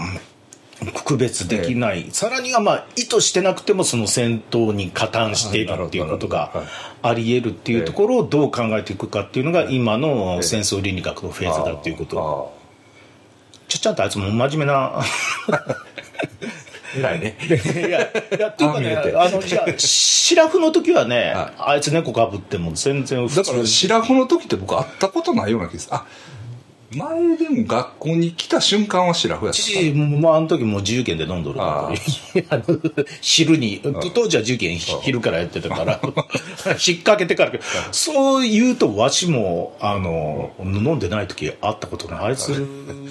[0.93, 6.53] 区別できない、さらにはまあ意図してなくてもその戦闘に加担しているっていうことが
[7.03, 12.65] あり得るっていうところをどう考えていくかっていうのが今の戦争倫理学のフェーズだっていうこと。
[13.69, 15.03] ちょちゃんとあいつも真面目な
[16.97, 17.37] 偉いね。
[17.49, 21.55] いや、いや、っていうかねあの、じゃあ、シラフの時はね、はい。
[21.59, 25.95] あいつ猫かぶっても全然普通だから白穂の時って僕会ったことないような気がする。
[25.95, 26.07] あ
[26.93, 31.89] 前でも学校に来た瞬間はシラフやった父もうあの時もう自由研で飲んどるから
[32.57, 32.81] あの
[33.21, 33.81] 昼に
[34.15, 37.53] 当時は自由研昼からやってたから 引っ掛けてから
[37.93, 42.25] そう言うとわしもあの飲んでない時会ったことない。
[42.25, 42.67] あいつ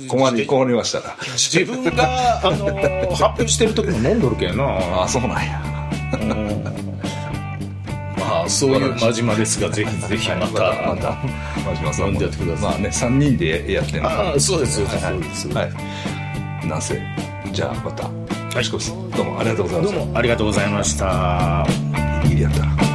[0.08, 2.66] 困り困りましたら自分があの
[3.12, 4.64] 発表してる時も飲んどるけんな。
[4.64, 5.62] ああそうなんや
[8.30, 11.18] まあそういう真島ですがぜひぜひまたまた
[11.66, 12.70] 真島さん飲んでやってください。
[12.72, 15.48] まあね3人でやってんのああそうですそうですはいそうです。
[15.50, 15.64] は
[16.64, 16.68] い。
[16.68, 17.02] なんせ
[17.52, 18.64] じゃあまたはい。
[19.18, 19.96] どうもありがとうございました。
[19.98, 21.66] どうもありがとうございました。
[22.24, 22.66] ギリギリやった。
[22.66, 22.93] な